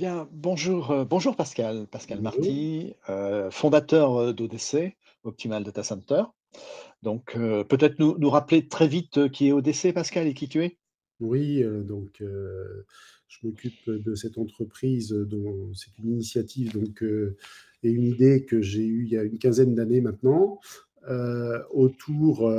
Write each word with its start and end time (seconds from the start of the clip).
Bien, 0.00 0.26
bonjour, 0.32 0.92
heu, 0.92 1.04
bonjour 1.04 1.36
Pascal, 1.36 1.86
Pascal 1.86 2.22
Bonjour. 2.22 2.40
Marty, 2.40 2.94
heu, 3.10 3.50
fondateur, 3.50 4.18
heu, 4.18 4.32
d'ODC, 4.32 4.96
Optimal 5.24 5.62
Data 5.62 5.82
Center. 5.82 6.22
Donc, 7.02 7.34
peut-être 7.34 7.98
nous 7.98 8.16
nous 8.16 8.30
rappeler 8.30 8.66
très 8.66 8.88
vite, 8.88 9.30
qui 9.30 9.48
est 9.48 9.52
ODC 9.52 9.92
Pascal 9.92 10.26
et 10.26 10.32
qui 10.32 10.48
tu 10.48 10.64
es? 10.64 10.78
Oui, 11.20 11.62
donc 11.86 12.22
je 12.22 13.38
m'occupe 13.42 13.90
de 13.90 14.14
cette 14.14 14.38
entreprise, 14.38 15.10
dont 15.10 15.70
c'est 15.74 15.90
une 15.98 16.12
initiative 16.12 16.72
donc 16.72 17.04
et 17.82 17.90
une 17.90 18.04
idée 18.04 18.46
que 18.46 18.62
j'ai 18.62 18.86
eue 18.86 19.04
il 19.04 19.12
y 19.12 19.18
a 19.18 19.22
une 19.22 19.38
quinzaine 19.38 19.74
d'années 19.74 20.00
maintenant, 20.00 20.60
autour, 21.72 22.50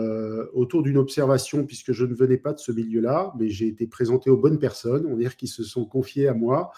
autour 0.53 0.83
d'une 0.83 0.97
observation 0.97 1.65
puisque 1.65 1.91
je 1.91 2.05
ne 2.05 2.13
venais 2.13 2.37
pas 2.37 2.53
de 2.53 2.59
ce 2.59 2.71
milieu-là, 2.71 3.33
mais 3.39 3.49
j'ai 3.49 3.65
été 3.65 3.87
présenté 3.87 4.29
aux 4.29 4.37
bonnes 4.37 4.59
personnes, 4.59 5.07
on 5.07 5.13
va 5.13 5.17
dire 5.17 5.35
qui 5.37 5.47
se 5.47 5.63
sont 5.63 5.85
confiées 5.85 6.27
à 6.27 6.35
moi, 6.35 6.71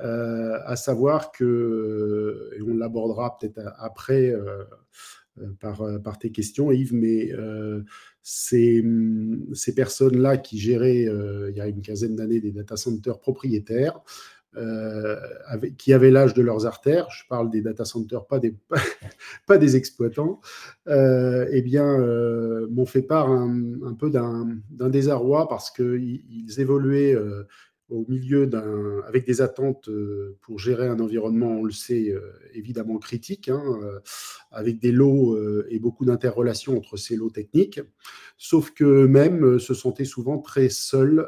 heu, 0.00 0.54
à 0.64 0.76
savoir 0.76 1.32
que 1.32 2.50
et 2.58 2.62
on 2.62 2.76
l'abordera 2.76 3.36
peut-être 3.38 3.60
après, 3.78 4.30
heu, 4.30 4.66
par, 5.60 5.82
par 6.02 6.18
tes 6.18 6.30
questions 6.30 6.70
Yves, 6.72 6.94
mais 6.94 7.30
ces, 8.22 8.82
mmh, 8.82 9.54
ces 9.54 9.74
personnes-là 9.74 10.36
qui 10.38 10.58
géraient, 10.58 11.04
il 11.50 11.56
y 11.56 11.60
a 11.60 11.66
une 11.68 11.82
quinzaine 11.82 12.16
d'années 12.16 12.40
des 12.40 12.52
data 12.52 12.76
centers 12.76 13.18
propriétaires, 13.18 14.00
qui 15.78 15.92
avaient 15.94 16.10
l'âge 16.10 16.34
de 16.34 16.42
leurs 16.42 16.66
artères, 16.66 17.08
je 17.10 17.22
parle 17.28 17.50
des 17.50 17.62
data 17.62 17.86
centers, 17.86 18.26
pas 18.26 18.38
des 18.38 18.54
pas 19.46 19.56
des 19.56 19.76
exploitants, 19.76 20.40
et 20.88 21.62
bien, 21.62 21.98
m'ont 22.70 22.86
fait 22.86 23.02
part 23.02 23.30
un 23.30 23.94
peu 23.98 24.10
d'un 24.10 24.90
désarroi 24.90 25.48
parce 25.48 25.70
qu'ils 25.70 26.22
ils 26.30 26.60
évoluaient, 26.60 27.16
au 27.92 28.04
milieu 28.08 28.46
d'un 28.46 29.00
avec 29.06 29.26
des 29.26 29.42
attentes, 29.42 29.88
heu, 29.88 30.36
pour 30.42 30.58
gérer 30.58 30.88
un 30.88 31.00
environnement, 31.00 31.50
on 31.60 31.64
le 31.64 31.72
sait, 31.72 32.10
heu, 32.10 32.22
évidemment 32.54 32.98
critique, 32.98 33.48
hein, 33.50 33.62
heu, 33.82 34.00
avec 34.52 34.80
des 34.80 34.92
lots, 34.92 35.38
et 35.68 35.78
beaucoup 35.78 36.04
d'interrelations 36.06 36.76
entre 36.76 36.96
ces 36.96 37.16
lots 37.16 37.30
techniques. 37.30 37.80
Sauf 38.38 38.70
qu'eux-mêmes, 38.72 39.58
se 39.58 39.74
sentaient 39.74 40.04
souvent 40.04 40.38
très 40.38 40.68
seuls, 40.70 41.26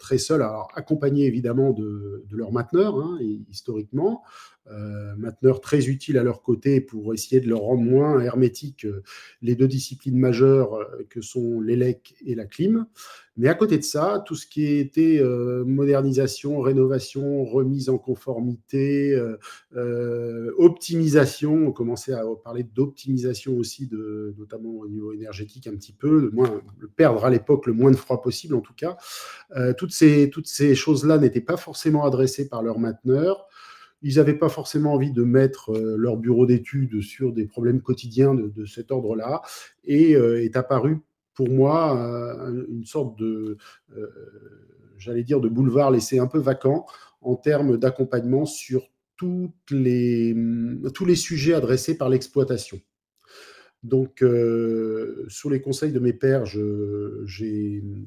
très 0.00 0.18
seuls, 0.18 0.44
accompagnés 0.74 1.26
évidemment 1.26 1.72
de 1.72 2.24
de 2.30 2.36
leurs 2.36 2.52
mainteneurs, 2.52 2.96
hein, 2.98 3.18
hi 3.20 3.44
historiquement, 3.50 4.22
heu, 4.70 5.14
mainteneurs 5.16 5.60
très 5.60 5.88
utiles 5.88 6.18
à 6.18 6.22
leur 6.22 6.42
côté 6.42 6.80
pour 6.80 7.14
essayer 7.14 7.40
de 7.40 7.48
leur 7.48 7.60
rendre 7.60 7.82
moins 7.82 8.20
hermétiques, 8.20 8.84
heu, 8.86 9.02
les 9.42 9.54
2 9.56 9.68
disciplines 9.68 10.18
majeures, 10.18 10.76
heu, 10.80 11.06
que 11.10 11.20
sont 11.20 11.60
l'élec 11.60 12.14
et 12.24 12.34
la 12.34 12.44
clim. 12.46 12.86
Mais 13.38 13.48
à 13.48 13.54
côté 13.54 13.78
de 13.78 13.82
ça, 13.82 14.22
tout 14.26 14.34
ce 14.34 14.46
qui 14.46 14.66
était, 14.66 15.22
modernisation, 15.66 16.60
rénovation, 16.60 17.44
remise 17.44 17.88
en 17.88 17.96
conformité, 17.96 19.18
optimisation, 20.58 21.54
on 21.68 21.72
commençait 21.72 22.12
à 22.12 22.24
parler 22.44 22.62
d'optimisation 22.64 23.56
aussi 23.56 23.86
de 23.86 24.34
notamment 24.38 24.70
au 24.80 24.88
niveau 24.88 25.12
énergétique 25.14 25.66
un 25.66 25.74
petit 25.76 25.94
peu, 25.94 26.20
le 26.20 26.30
moins 26.30 26.60
perdre 26.96 27.24
à 27.24 27.30
l'époque 27.30 27.66
le 27.66 27.72
moins 27.72 27.90
de 27.90 27.96
froid 27.96 28.20
possible 28.20 28.54
en 28.54 28.60
tout 28.60 28.74
cas. 28.74 28.96
Toutes 29.78 29.92
ces 29.92 30.30
toutes 30.30 30.48
ces 30.48 30.74
choses-là 30.74 31.18
n'étaient 31.18 31.40
pas 31.40 31.56
forcément 31.56 32.04
adressées 32.04 32.48
par 32.48 32.62
leurs 32.62 32.78
mainteneurs. 32.78 33.46
Ils 34.02 34.18
avaient 34.18 34.34
pas 34.38 34.48
forcément 34.48 34.94
envie 34.94 35.12
de 35.12 35.22
mettre, 35.22 35.72
heu, 35.72 35.96
leur 35.96 36.16
bureau 36.16 36.46
d'études 36.46 37.00
sur 37.02 37.32
des 37.32 37.46
problèmes 37.46 37.80
quotidiens 37.82 38.34
de 38.34 38.64
cet 38.66 38.90
ordre-là 38.90 39.42
et 39.84 40.14
heu, 40.16 40.42
est 40.42 40.56
apparu 40.56 40.98
pour 41.34 41.48
moi, 41.48 41.96
heu, 42.50 42.66
une 42.70 42.84
sorte 42.84 43.18
de, 43.18 43.56
j'allais 44.98 45.22
dire 45.24 45.40
de 45.40 45.48
boulevard 45.48 45.90
laissé 45.90 46.18
un 46.18 46.26
peu 46.26 46.38
vacant 46.38 46.86
en 47.20 47.36
termes 47.36 47.76
d'accompagnement 47.78 48.44
sur 48.44 48.88
toutes 49.16 49.70
les, 49.70 50.34
mmh, 50.34 50.90
tous 50.92 51.04
les 51.04 51.14
sujets 51.16 51.54
adressés 51.54 51.96
par 51.96 52.08
l'exploitation. 52.08 52.80
Donc 53.82 54.24
sous 55.28 55.48
les 55.50 55.60
conseils 55.60 55.92
de 55.92 55.98
mes 55.98 56.16
je 56.44 57.22
j'ai, 57.26 57.80
mmh, 57.82 58.06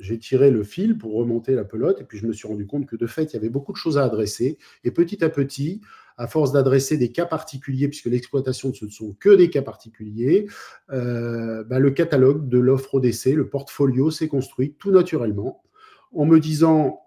j'ai 0.00 0.18
tiré 0.18 0.50
le 0.50 0.62
fil 0.62 0.98
pour 0.98 1.14
remonter 1.14 1.54
la 1.54 1.64
pelote 1.64 2.00
et 2.00 2.04
puis 2.04 2.18
je 2.18 2.26
me 2.26 2.32
suis 2.32 2.48
rendu 2.48 2.66
compte 2.66 2.86
que 2.86 2.96
de 2.96 3.06
fait, 3.06 3.24
il 3.24 3.34
y 3.34 3.36
avait 3.36 3.48
beaucoup 3.48 3.72
de 3.72 3.76
choses 3.76 3.98
à 3.98 4.04
adresser. 4.04 4.58
Et 4.84 4.90
petit 4.90 5.24
à 5.24 5.28
petit, 5.28 5.80
à 6.16 6.26
force 6.26 6.52
d'adresser 6.52 6.96
des 6.96 7.10
cas 7.10 7.26
particuliers, 7.26 7.88
puisque 7.88 8.06
l'exploitation, 8.06 8.72
ce 8.72 8.84
ne 8.84 8.90
sont 8.90 9.14
que 9.14 9.34
des 9.34 9.50
cas 9.50 9.62
particuliers, 9.62 10.46
heu, 10.92 11.64
bah, 11.68 11.78
le 11.78 11.90
catalogue 11.90 12.48
de 12.48 12.58
l'offre 12.58 12.94
ODC, 12.94 13.34
le 13.34 13.48
portfolio 13.48 14.10
s'est 14.10 14.28
construit 14.28 14.74
tout 14.78 14.90
naturellement 14.90 15.62
en 16.12 16.24
me 16.24 16.38
disant 16.38 17.00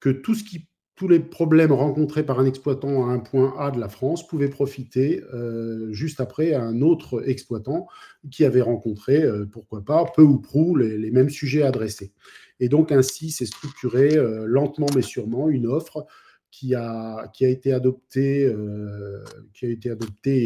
que 0.00 0.10
tout 0.10 0.34
ce 0.34 0.44
qui 0.44 0.66
tous 0.96 1.08
les 1.08 1.18
problèmes 1.18 1.72
rencontrés 1.72 2.24
par 2.24 2.38
un 2.38 2.46
exploitant 2.46 3.08
à 3.08 3.12
un 3.12 3.18
point 3.18 3.54
A 3.58 3.70
de 3.72 3.80
la 3.80 3.88
France 3.88 4.26
pouvaient 4.26 4.48
profiter, 4.48 5.22
heu, 5.32 5.88
juste 5.92 6.20
après 6.20 6.52
à 6.54 6.62
un 6.62 6.82
autre 6.82 7.28
exploitant 7.28 7.88
qui 8.30 8.44
avait 8.44 8.60
rencontré, 8.60 9.24
heu, 9.24 9.48
pourquoi 9.50 9.82
pas, 9.84 10.04
peu 10.14 10.22
ou 10.22 10.38
prou 10.38 10.76
les 10.76 11.10
mêmes 11.10 11.30
sujets 11.30 11.62
adressés. 11.62 12.12
Et 12.60 12.68
donc 12.68 12.92
ainsi 12.92 13.30
s'est 13.30 13.46
structurée, 13.46 14.16
heu, 14.16 14.44
lentement 14.46 14.86
mais 14.94 15.02
sûrement 15.02 15.48
une 15.48 15.66
offre 15.66 16.06
qui 16.52 16.76
a 16.76 17.16
a 17.16 17.46
été 17.46 17.72
adoptée, 17.72 18.54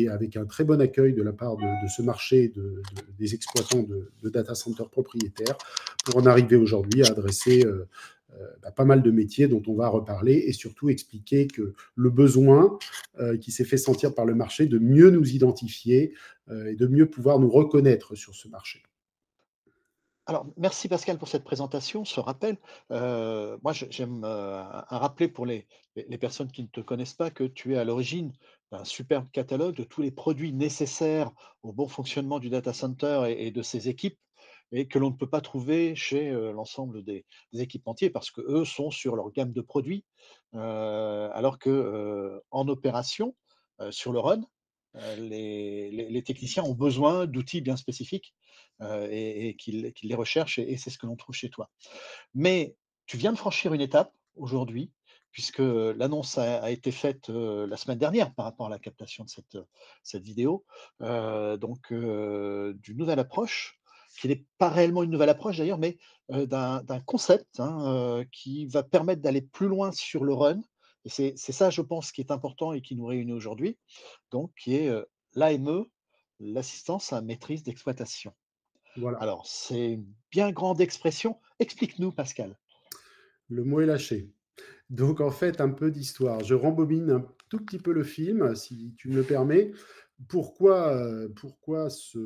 avec 0.09 0.37
un 0.39 0.47
très 0.47 0.65
bon 0.65 0.81
accueil 0.81 1.13
de 1.13 1.23
la 1.23 1.35
part 1.35 1.57
de 1.59 1.89
ce 1.95 2.01
marché 2.01 2.49
de 2.49 2.63
de 2.63 2.83
des 3.19 3.35
exploitants 3.35 3.83
de 4.23 4.31
data 4.31 4.55
centers 4.55 4.89
propriétaires 4.89 5.59
pour 6.07 6.17
en 6.17 6.25
arriver 6.25 6.57
aujourd'hui 6.57 7.03
à 7.05 7.09
adresser, 7.09 7.67
bah, 8.63 8.71
pas 8.71 8.85
mal 8.85 9.03
de 9.03 9.11
métiers 9.11 9.49
dont 9.49 9.63
on 9.67 9.75
va 9.75 9.89
reparler 9.89 10.35
et 10.47 10.53
surtout 10.53 10.89
expliquer 10.91 11.47
que 11.47 11.75
le 11.95 12.11
besoin, 12.11 12.79
heu, 13.21 13.37
qui 13.37 13.53
s'est 13.53 13.65
fait 13.65 13.77
sentir 13.77 14.15
par 14.15 14.27
le 14.27 14.35
marché 14.35 14.67
de 14.67 14.79
mieux 14.79 15.11
nous 15.11 15.31
identifier, 15.31 16.15
heu 16.51 16.69
et 16.69 16.77
de 16.77 16.87
mieux 16.87 17.09
pouvoir 17.09 17.39
nous 17.39 17.51
reconnaître 17.51 18.15
sur 18.15 18.35
ce 18.35 18.49
marché. 18.49 18.83
Alors, 20.27 20.47
merci 20.59 20.89
Pascal 20.89 21.17
pour 21.17 21.29
cette 21.29 21.45
présentation, 21.45 22.05
ce 22.05 22.21
rappel. 22.21 22.59
Moi, 22.91 23.73
j'aime, 23.73 24.25
à 24.25 24.99
rappeler 24.99 25.29
pour 25.29 25.47
les 25.47 25.67
les 26.09 26.19
personnes 26.19 26.51
qui 26.51 26.63
ne 26.63 26.69
te 26.69 26.81
connaissent 26.81 27.15
pas 27.15 27.31
que 27.31 27.45
tu 27.45 27.75
es 27.75 27.79
à 27.79 27.85
l'origine 27.85 28.33
d'un 28.71 28.85
superbe 28.85 29.27
catalogue 29.33 29.75
de 29.75 29.85
tous 29.85 30.03
les 30.03 30.11
produits 30.11 30.53
nécessaires 30.53 31.33
au 31.63 31.73
bon 31.73 31.89
fonctionnement 31.89 32.39
du 32.39 32.51
data 32.51 32.73
center 32.73 33.35
et 33.37 33.51
de 33.51 33.63
ses 33.63 33.89
équipes 33.89 34.19
et 34.73 34.87
que 34.87 34.99
l'on 34.99 35.11
ne 35.11 35.17
peut 35.17 35.29
pas 35.29 35.41
trouver 35.41 35.95
chez, 35.95 36.31
l'ensemble 36.31 37.03
des 37.03 37.25
des 37.53 37.63
équipementiers 37.63 38.11
parce 38.11 38.31
qu'eux 38.31 38.65
sont 38.65 38.91
sur 38.91 39.17
leur 39.17 39.31
gamme 39.33 39.53
de 39.53 39.61
produits. 39.61 40.05
Alors 40.53 41.59
que, 41.59 42.43
en 42.51 42.69
opération, 42.69 43.35
sur 43.91 44.13
le 44.13 44.21
run, 44.21 44.43
les 45.19 46.23
techniciens 46.25 46.65
ont 46.65 46.75
besoin 46.75 47.27
d'outils 47.27 47.61
bien 47.61 47.77
spécifiques 47.77 48.35
et 48.81 49.57
qu'ils 49.59 49.93
les 50.03 50.15
recherchent 50.15 50.59
et 50.59 50.77
c'est 50.77 50.91
ce 50.91 50.99
que 50.99 51.07
l'on 51.07 51.17
trouve 51.17 51.35
chez 51.35 51.51
toi. 51.51 51.71
Mais 52.35 52.77
tu 53.07 53.17
viens 53.17 53.33
de 53.33 53.39
franchir 53.39 53.73
une 53.73 53.81
étape 53.81 54.13
aujourd'hui, 54.37 54.93
puisque, 55.33 55.59
l'annonce 55.59 56.39
a 56.39 56.71
été 56.71 56.91
faite, 56.91 57.29
la 57.29 57.77
semaine 57.77 57.99
dernière 57.99 58.35
par 58.35 58.45
rapport 58.45 58.67
à 58.67 58.71
la 58.71 58.79
captation 58.79 59.25
de 59.25 59.31
cette, 60.03 60.23
vidéo, 60.23 60.65
donc 61.01 61.93
d'une 61.93 62.97
nouvelle 62.97 63.19
approche, 63.19 63.78
qui 64.21 64.29
n'est 64.29 64.45
pas 64.59 64.69
réellement 64.69 65.03
une 65.03 65.11
nouvelle 65.11 65.29
approche 65.29 65.59
d'ailleurs, 65.59 65.79
mais 65.79 65.99
d'un 66.29 67.01
concept, 67.07 67.61
hein, 67.61 68.25
qui 68.33 68.67
va 68.67 68.83
permettre 68.83 69.23
d'aller 69.23 69.43
plus 69.43 69.69
loin 69.69 69.93
sur 69.93 70.25
le 70.25 70.35
run 70.35 70.61
et 71.05 71.37
c'est 71.37 71.53
ça, 71.53 71.71
je 71.71 71.81
pense, 71.81 72.13
qui 72.13 72.21
est 72.21 72.31
important 72.31 72.73
et 72.73 72.83
qui 72.83 72.95
nous 72.95 73.07
réunit 73.07 73.33
aujourd'hui, 73.33 73.79
donc 74.31 74.53
qui 74.61 74.75
est, 74.75 74.93
l'AME, 75.35 75.87
l'assistance 76.41 77.13
à 77.13 77.23
maîtrise 77.23 77.63
d'exploitation. 77.63 78.33
Voilà, 78.97 79.19
Alors, 79.19 79.47
c'est 79.47 79.93
une 79.93 80.07
bien 80.31 80.51
grande 80.51 80.81
expression. 80.81 81.39
Explique-nous, 81.61 82.13
Pascal. 82.13 82.59
le 83.49 83.65
mot 83.65 83.81
est 83.81 83.87
lâché. 83.87 84.31
Donc 84.91 85.21
en 85.21 85.31
fait, 85.31 85.61
un 85.61 85.71
peu 85.71 85.91
d'histoire. 85.91 86.43
Je 86.45 86.55
rembobine 86.55 87.11
un 87.11 87.27
tout 87.49 87.59
petit 87.65 87.79
peu 87.79 87.93
le 87.93 88.05
film, 88.05 88.55
si 88.55 88.95
tu 88.97 89.09
me 89.09 89.17
le 89.17 89.23
permets. 89.23 89.73
Pourquoi, 90.27 90.95
heu, 90.97 91.33
pourquoi 91.37 91.91
se 91.91 92.19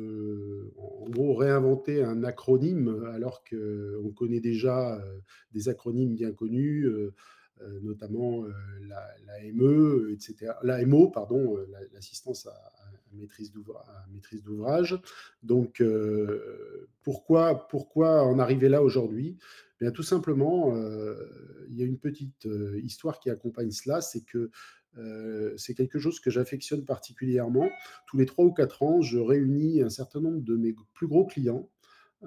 en 0.77 1.07
gros, 1.09 1.35
réinventer 1.35 2.03
un 2.03 2.23
acronyme 2.23 3.05
alors 3.13 3.43
qu'on 3.47 4.09
connaît 4.15 4.39
déjà, 4.39 4.97
heu, 4.97 5.21
des 5.51 5.69
acronymes 5.69 6.15
bien 6.15 6.31
connus, 6.31 6.85
heu, 6.87 7.13
notamment, 7.83 8.45
la 8.87 9.07
l'AME, 9.27 10.09
et 10.11 10.19
cetera. 10.19 10.57
L'AMO, 10.63 11.09
pardon, 11.11 11.55
heu, 11.57 11.67
l'a 11.71 11.79
l'assistance 11.93 12.47
à 12.47 12.53
maîtrise 13.13 13.51
d'ouvrage. 14.43 14.99
Donc, 15.43 15.81
pourquoi 17.03 17.67
pourquoi 17.67 18.23
en 18.23 18.39
arriver 18.39 18.69
là 18.69 18.81
aujourd'hui? 18.81 19.37
Bien, 19.79 19.91
tout 19.91 20.01
simplement, 20.03 20.75
il 21.69 21.75
y 21.77 21.83
a 21.83 21.85
une 21.85 21.99
petite, 21.99 22.47
histoire 22.83 23.19
qui 23.19 23.29
accompagne 23.29 23.69
cela, 23.71 24.01
c'est 24.01 24.21
que, 24.25 24.49
heu, 24.97 25.53
c'est 25.57 25.73
quelque 25.73 25.99
chose 25.99 26.19
que 26.19 26.29
j'affectionne 26.29 26.85
particulièrement. 26.85 27.69
Tous 28.07 28.17
les 28.17 28.25
3 28.25 28.45
ou 28.45 28.51
4 28.53 28.83
ans, 28.83 29.01
je 29.01 29.17
réunis 29.17 29.81
un 29.81 29.89
certain 29.89 30.21
nombre 30.21 30.41
de 30.41 30.55
mes 30.55 30.75
plus 30.93 31.07
gros 31.07 31.25
clients, 31.25 31.69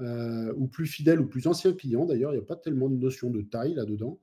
heu, 0.01 0.53
ou 0.57 0.69
plus 0.69 0.87
fidèles 0.87 1.21
ou 1.21 1.27
plus 1.27 1.47
anciens 1.47 1.73
clients 1.73 2.07
d'ailleurs, 2.07 2.33
il 2.33 2.37
y 2.37 2.41
a 2.41 2.45
pas 2.45 2.57
tellement 2.57 2.89
de 2.89 2.97
notion 2.97 3.31
de 3.31 3.43
taille 3.43 3.75
là-dedans. 3.75 4.21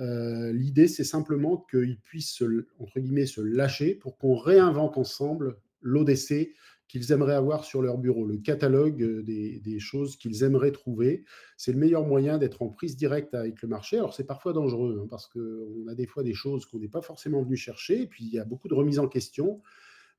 Heu, 0.00 0.52
l'idée, 0.52 0.88
c'est 0.88 1.04
simplement 1.04 1.66
qu'ils 1.70 2.00
puissent 2.00 2.32
se 2.32 2.66
entre 2.78 3.00
guillemets 3.00 3.26
«se 3.26 3.40
lâcher» 3.40 3.94
pour 3.94 4.18
qu'on 4.18 4.36
réinvente 4.36 4.98
ensemble 4.98 5.56
l'ODC 5.82 6.54
qu'ils 6.90 7.12
aimeraient 7.12 7.34
avoir 7.36 7.64
sur 7.64 7.82
leur 7.82 7.98
bureau, 7.98 8.26
le 8.26 8.36
catalogue, 8.36 9.00
heu, 9.02 9.22
des 9.22 9.78
choses 9.78 10.16
qu'ils 10.16 10.42
aimeraient 10.42 10.72
trouver. 10.72 11.24
C'est 11.56 11.72
le 11.72 11.78
meilleur 11.78 12.04
moyen 12.04 12.36
d'être 12.36 12.62
en 12.62 12.68
prise 12.68 12.96
directe 12.96 13.32
avec 13.32 13.62
le 13.62 13.68
marché. 13.68 13.96
Alors 13.96 14.12
c'est 14.12 14.26
parfois 14.26 14.52
dangereux, 14.52 14.98
hein, 15.00 15.06
parce 15.08 15.28
qu'on 15.28 15.86
a 15.88 15.94
des 15.94 16.06
fois 16.06 16.24
des 16.24 16.34
choses 16.34 16.66
qu'on 16.66 16.80
n'est 16.80 16.88
pas 16.88 17.00
forcément 17.00 17.42
venu 17.42 17.56
chercher 17.56 18.02
et 18.02 18.06
puis 18.08 18.24
il 18.24 18.30
y 18.32 18.40
a 18.40 18.44
beaucoup 18.44 18.66
de 18.66 18.74
remises 18.74 18.98
en 18.98 19.06
question. 19.06 19.62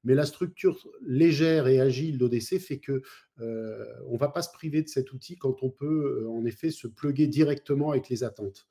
Mais 0.04 0.16
la 0.16 0.26
structure 0.26 0.80
légère 1.06 1.68
et 1.68 1.80
agile 1.80 2.18
d'ODC 2.18 2.58
fait 2.60 2.80
que, 2.80 3.02
heu, 3.42 3.86
on 4.08 4.18
va 4.18 4.30
pas 4.30 4.42
se 4.42 4.52
priver 4.52 4.82
de 4.82 4.88
cet 4.88 5.12
outil 5.14 5.38
quand 5.38 5.62
on 5.64 5.70
peut, 5.70 6.22
heu, 6.24 6.30
en 6.30 6.46
effet 6.46 6.72
se 6.72 6.88
plugger 6.88 7.28
directement 7.28 7.92
avec 7.92 8.10
les 8.10 8.24
attentes. 8.24 8.68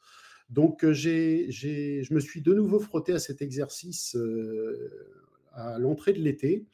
Donc, 0.49 0.85
je 0.91 2.13
me 2.15 2.21
suis 2.21 2.41
de 2.41 2.53
nouveau 2.55 2.81
frotté 2.81 3.13
à 3.13 3.21
cet 3.21 3.43
exercice, 3.43 4.17
à 5.53 5.79
l'entrée 5.79 6.13
de 6.13 6.19
l'été, 6.19 6.67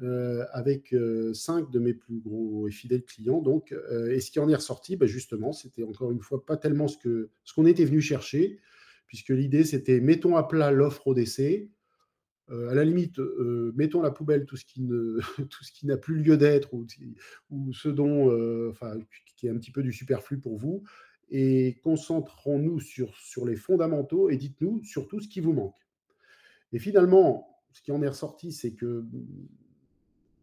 heu, 0.00 0.44
avec, 0.52 0.92
heu, 0.94 1.34
5 1.34 1.70
de 1.70 1.78
mes 1.78 1.94
plus 1.94 2.20
gros 2.20 2.68
et 2.68 2.70
fidèles 2.70 3.04
clients. 3.04 3.40
Donc, 3.42 3.72
heu 3.72 4.12
et 4.12 4.20
ce 4.20 4.30
qui 4.30 4.40
en 4.40 4.48
est 4.48 4.54
ressorti, 4.54 4.96
bah, 4.96 5.06
justement, 5.06 5.52
c'était 5.52 5.84
encore 5.84 6.12
une 6.12 6.20
fois 6.20 6.44
pas 6.46 6.56
tellement 6.56 6.88
ce 6.88 6.98
que 6.98 7.30
ce 7.44 7.54
qu'on 7.54 7.66
était 7.66 7.84
venu 7.84 8.00
chercher, 8.00 8.58
puisque 9.06 9.30
l'idée 9.30 9.64
c'était: 9.64 10.00
mettons 10.00 10.36
à 10.36 10.44
plat 10.44 10.70
l'offre 10.72 11.06
ODC, 11.08 11.70
Heu, 12.50 12.68
à 12.68 12.74
la 12.74 12.84
limite, 12.84 13.18
mettons 13.76 14.00
à 14.00 14.04
la 14.04 14.10
poubelle 14.10 14.44
tout 14.46 14.56
ce 14.56 14.64
qui 15.72 15.86
n'a 15.86 15.96
plus 15.96 16.16
lieu 16.22 16.36
d'être 16.36 16.74
ou 16.74 16.86
ou 17.50 17.72
ce 17.72 17.88
dont, 17.88 18.30
qui 19.36 19.46
est 19.46 19.50
un 19.50 19.56
petit 19.58 19.70
peu 19.72 19.82
du 19.82 19.92
superflu 19.92 20.38
pour 20.38 20.56
vous. 20.58 20.82
Et 21.30 21.78
concentrons-nous 21.82 22.80
sur 22.80 23.16
sur 23.16 23.46
les 23.46 23.56
fondamentaux 23.56 24.28
et 24.30 24.36
dites-nous 24.36 24.82
surtout 24.84 25.20
ce 25.20 25.28
qui 25.28 25.40
vous 25.40 25.52
manque. 25.52 25.74
Et 26.72 26.78
finalement, 26.78 27.62
ce 27.72 27.82
qui 27.82 27.92
en 27.92 28.02
est 28.02 28.08
ressorti, 28.08 28.52
c'est 28.52 28.74
que, 28.74 29.04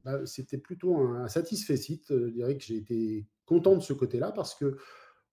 bah, 0.05 0.25
c'était 0.25 0.57
plutôt 0.57 0.97
un 0.97 1.27
satisfecit, 1.27 2.01
heu, 2.11 2.27
je 2.27 2.33
dirais 2.33 2.57
que 2.57 2.63
j'ai 2.63 2.77
été 2.77 3.27
content 3.45 3.75
de 3.75 3.81
ce 3.81 3.93
côté-là 3.93 4.31
parce 4.31 4.55
que 4.55 4.77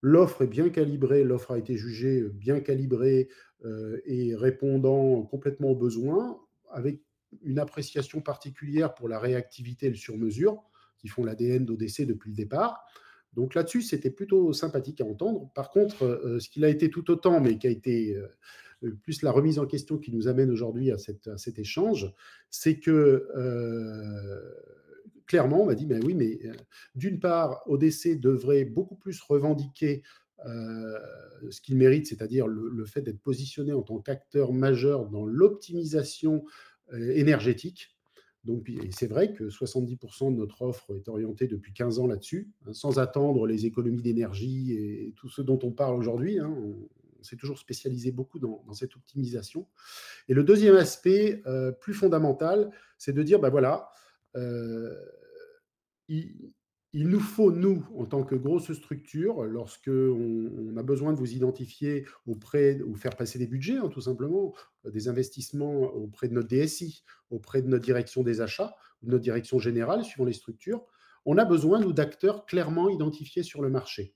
l'offre 0.01 0.43
est 0.43 0.47
bien 0.47 0.69
calibrée, 0.69 1.23
l'offre 1.23 1.51
a 1.51 1.57
été 1.59 1.77
jugée, 1.77 2.21
heu, 2.21 2.29
bien 2.29 2.59
calibrée, 2.61 3.29
heu 3.65 4.01
et 4.05 4.35
répondant 4.35 5.23
complètement 5.23 5.69
aux 5.71 5.75
besoins, 5.75 6.39
avec 6.71 7.01
une 7.43 7.59
appréciation 7.59 8.21
particulière 8.21 8.93
pour 8.95 9.09
la 9.09 9.19
réactivité 9.19 9.87
et 9.87 9.89
le 9.89 9.95
sur-mesure, 9.95 10.63
qui 10.97 11.07
font 11.09 11.23
l'ADN 11.25 11.65
d'ODC 11.65 12.05
depuis 12.05 12.31
le 12.31 12.35
départ. 12.35 12.85
Donc 13.37 13.55
là-dessus, 13.55 13.83
c'était 13.83 14.11
plutôt 14.11 14.53
sympathique 14.53 15.01
à 15.01 15.05
entendre. 15.05 15.51
Par 15.55 15.71
contre, 15.71 16.03
heu, 16.05 16.39
ce 16.41 16.49
qu'il 16.49 16.65
a 16.65 16.69
été 16.69 16.89
tout 16.91 17.09
autant, 17.11 17.39
mais 17.41 17.57
qui 17.59 17.67
a 17.67 17.71
été, 17.71 18.15
heu, 18.17 18.95
plus 19.03 19.21
la 19.23 19.31
remise 19.31 19.59
en 19.59 19.67
question 19.67 19.97
qui 19.99 20.11
nous 20.13 20.27
amène 20.27 20.51
aujourd'hui 20.51 20.91
à 20.91 20.97
cet 20.99 21.59
échange, 21.59 22.13
c'est 22.51 22.79
que, 22.79 23.29
heu, 23.37 24.55
clairement, 25.27 25.63
on 25.63 25.67
m'a 25.67 25.75
dit: 25.75 25.85
«Mais 25.87 26.03
oui, 26.05 26.15
mais, 26.15 26.39
d'une 26.95 27.19
part, 27.19 27.63
ODC 27.67 28.19
devrait 28.19 28.65
beaucoup 28.65 28.95
plus 28.97 29.21
revendiquer, 29.21 30.03
ce 30.45 31.61
qu'il 31.61 31.77
mérite, 31.77 32.07
c'est-à-dire 32.07 32.47
le 32.47 32.85
fait 32.85 33.01
d'être 33.01 33.21
positionné 33.21 33.73
en 33.73 33.83
tant 33.83 33.99
qu'acteur 33.99 34.53
majeur 34.53 35.07
dans 35.09 35.25
l'optimisation, 35.25 36.43
énergétique». 36.93 37.96
Donc 38.45 38.67
c'est 38.91 39.07
vrai 39.07 39.33
que 39.33 39.49
70% 39.49 40.31
de 40.31 40.37
notre 40.37 40.61
offre 40.61 40.95
est 40.95 41.09
orientée 41.09 41.47
depuis 41.47 41.73
15 41.73 41.99
ans 41.99 42.07
là-dessus, 42.07 42.49
hein, 42.65 42.73
sans 42.73 42.99
attendre 42.99 43.45
les 43.47 43.65
économies 43.65 44.01
d'énergie 44.01 44.73
et 44.73 45.13
tout 45.17 45.29
ce 45.29 45.41
dont 45.41 45.59
on 45.63 45.71
parle 45.71 45.95
aujourd'hui, 45.95 46.39
hein. 46.39 46.49
On 47.19 47.23
s'est 47.23 47.35
toujours 47.35 47.57
spécialisé 47.59 48.11
beaucoup 48.11 48.39
dans 48.39 48.63
cette 48.73 48.95
optimisation. 48.95 49.67
Et 50.29 50.33
le 50.35 50.43
deuxième 50.43 50.75
aspect, 50.75 51.41
heu, 51.47 51.75
plus 51.81 51.93
fondamental, 51.93 52.71
c'est 52.97 53.13
de 53.13 53.23
dire: 53.23 53.39
«Bah, 53.39 53.49
voilà, 53.49 53.89
il 56.09 56.51
il 56.93 57.09
nous 57.09 57.19
faut, 57.19 57.51
nous, 57.51 57.85
en 57.95 58.05
tant 58.05 58.23
que 58.23 58.35
grosse 58.35 58.71
structure, 58.71 59.43
lorsque 59.43 59.89
on 59.89 60.75
a 60.77 60.83
besoin 60.83 61.13
de 61.13 61.19
vous 61.19 61.33
identifier 61.33 62.05
auprès 62.25 62.81
ou 62.81 62.95
faire 62.95 63.15
passer 63.15 63.37
des 63.37 63.47
budgets, 63.47 63.77
hein, 63.77 63.89
tout 63.89 64.01
simplement, 64.01 64.53
euh, 64.85 64.91
des 64.91 65.09
investissements 65.09 65.81
auprès 65.93 66.29
de 66.29 66.33
notre 66.33 66.47
DSI, 66.47 67.03
auprès 67.29 67.61
de 67.61 67.67
notre 67.67 67.83
direction 67.83 68.23
des 68.23 68.41
achats, 68.41 68.75
de 69.03 69.11
notre 69.11 69.23
direction 69.23 69.59
générale, 69.59 70.03
suivant 70.05 70.25
les 70.25 70.33
structures. 70.33 70.85
On 71.25 71.37
a 71.37 71.45
besoin, 71.45 71.79
nous, 71.81 71.91
d'acteurs 71.91 72.45
clairement 72.45 72.89
identifiés 72.89 73.43
sur 73.43 73.61
le 73.61 73.69
marché. 73.69 74.15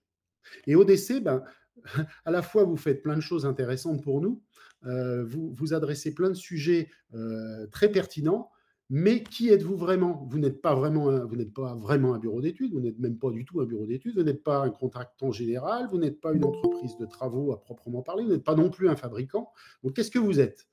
Et 0.66 0.76
ODC, 0.76 1.22
ben, 1.22 1.44
à 2.26 2.32
la 2.32 2.42
fois, 2.42 2.64
vous 2.64 2.78
faites 2.78 3.04
plein 3.04 3.16
de 3.16 3.22
choses 3.22 3.46
intéressantes 3.46 4.02
pour 4.02 4.22
nous, 4.22 4.42
heu, 4.86 5.24
vous 5.24 5.74
adressez 5.74 6.14
plein 6.14 6.30
de 6.30 6.36
sujets, 6.36 6.90
heu, 7.14 7.68
très 7.72 7.92
pertinents, 7.92 8.50
mais 8.94 9.24
qui 9.24 9.50
êtes-vous 9.50 9.78
vraiment? 9.78 10.28
Vous 10.30 10.38
n'êtes 10.38 10.62
pas 10.62 10.76
vraiment 10.76 11.10
un 11.10 11.26
vous 11.26 11.38
n'êtes 11.38 11.54
pas 11.54 11.76
vraiment 11.76 12.14
un 12.14 12.20
bureau 12.20 12.42
d'études, 12.42 12.74
vous 12.74 12.82
n'êtes 12.82 13.00
même 13.00 13.18
pas 13.18 13.32
du 13.32 13.46
tout 13.46 13.62
un 13.62 13.66
bureau 13.66 13.86
d'études, 13.88 14.16
vous 14.18 14.24
n'êtes 14.24 14.44
pas 14.44 14.60
un 14.66 14.70
contractant 14.70 15.32
général, 15.32 15.88
vous 15.90 15.98
n'êtes 15.98 16.20
pas 16.20 16.34
une 16.34 16.44
entreprise 16.44 16.98
de 16.98 17.06
travaux 17.06 17.54
à 17.54 17.62
proprement 17.62 18.02
parler, 18.04 18.26
vous 18.26 18.32
n'êtes 18.32 18.44
pas 18.44 18.56
non 18.56 18.70
plus 18.70 18.90
un 18.90 18.98
fabricant. 18.98 19.50
Donc 19.84 19.96
qu'est-ce 19.96 20.12
que 20.12 20.20
vous 20.20 20.42
êtes? 20.42 20.68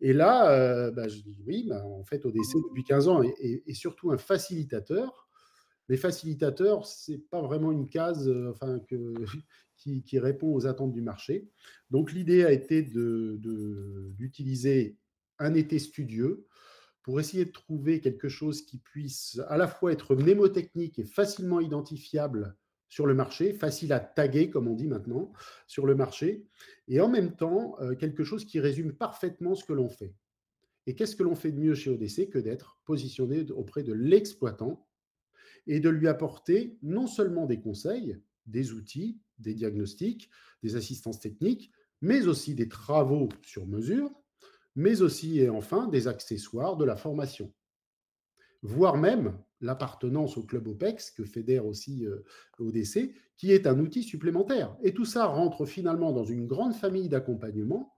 Et 0.00 0.12
là, 0.12 0.88
heu, 0.88 0.92
bah, 0.92 1.08
je 1.08 1.20
dis: 1.22 1.42
«Oui, 1.46 1.66
bah, 1.68 1.84
en 1.86 2.04
fait, 2.04 2.24
ODC 2.26 2.58
depuis 2.68 2.84
15 2.84 3.08
ans 3.08 3.22
est 3.22 3.34
est 3.40 3.64
est 3.66 3.74
surtout 3.74 4.12
un 4.12 4.18
facilitateur 4.18 5.26
les 5.88 5.96
facilitateurs, 5.96 6.86
c'est 6.86 7.18
pas 7.30 7.40
vraiment 7.42 7.70
une 7.72 7.88
case, 7.88 8.28
heu, 8.28 8.50
enfin 8.50 8.80
que 8.80 9.14
qui 9.76 10.02
qui 10.02 10.18
répond 10.18 10.52
aux 10.54 10.66
attentes 10.66 10.92
du 10.92 11.02
marché. 11.02 11.48
Donc 11.90 12.12
l'idée 12.12 12.44
a 12.44 12.52
été 12.52 12.82
de 12.82 13.36
de 13.40 14.12
d'utiliser 14.16 14.98
un 15.38 15.54
été 15.54 15.78
studieux 15.78 16.46
pour 17.06 17.20
essayer 17.20 17.44
de 17.44 17.52
trouver 17.52 18.00
quelque 18.00 18.28
chose 18.28 18.66
qui 18.66 18.78
puisse 18.78 19.40
à 19.46 19.56
la 19.56 19.68
fois 19.68 19.92
être 19.92 20.16
mnémotechnique 20.16 20.98
et 20.98 21.04
facilement 21.04 21.60
identifiable 21.60 22.56
sur 22.88 23.06
le 23.06 23.14
marché, 23.14 23.52
facile 23.52 23.92
à 23.92 24.00
taguer 24.00 24.50
comme 24.50 24.66
on 24.66 24.74
dit 24.74 24.88
maintenant, 24.88 25.30
sur 25.68 25.86
le 25.86 25.94
marché 25.94 26.48
et 26.88 27.00
en 27.00 27.08
même 27.08 27.36
temps, 27.36 27.76
heu, 27.80 27.94
quelque 27.94 28.24
chose 28.24 28.44
qui 28.44 28.58
résume 28.58 28.92
parfaitement 28.92 29.54
ce 29.54 29.64
que 29.64 29.72
l'on 29.72 29.88
fait. 29.88 30.16
Et 30.88 30.96
qu'est-ce 30.96 31.14
que 31.14 31.22
l'on 31.22 31.36
fait 31.36 31.52
de 31.52 31.60
mieux 31.60 31.76
chez 31.76 31.90
ODC 31.90 32.28
que 32.28 32.40
d'être 32.40 32.80
positionné 32.84 33.48
auprès 33.52 33.84
de 33.84 33.92
l'exploitant 33.92 34.88
et 35.68 35.78
de 35.78 35.88
lui 35.88 36.08
apporter 36.08 36.76
non 36.82 37.06
seulement 37.06 37.46
des 37.46 37.60
conseils, 37.60 38.20
des 38.46 38.72
outils, 38.72 39.20
des 39.38 39.54
diagnostics, 39.54 40.28
des 40.64 40.74
assistances 40.74 41.20
techniques, 41.20 41.70
mais 42.00 42.26
aussi 42.26 42.56
des 42.56 42.68
travaux 42.68 43.28
sur 43.42 43.64
mesure, 43.64 44.10
mais 44.76 45.02
aussi 45.02 45.40
et 45.40 45.50
enfin 45.50 45.88
des 45.88 46.06
accessoires 46.06 46.76
de 46.76 46.84
la 46.84 46.96
formation, 46.96 47.52
voire 48.62 48.96
même 48.96 49.38
l'appartenance 49.60 50.36
au 50.36 50.42
club 50.42 50.68
OPEX 50.68 51.10
que 51.10 51.24
fédère 51.24 51.66
aussi 51.66 52.06
euh, 52.06 52.22
ODC, 52.58 53.14
qui 53.36 53.52
est 53.52 53.66
un 53.66 53.78
outil 53.80 54.02
supplémentaire. 54.02 54.76
Et 54.82 54.94
tout 54.94 55.04
ça 55.04 55.26
rentre 55.26 55.66
finalement 55.66 56.12
dans 56.12 56.24
une 56.24 56.46
grande 56.46 56.74
famille 56.74 57.08
d'accompagnement 57.08 57.94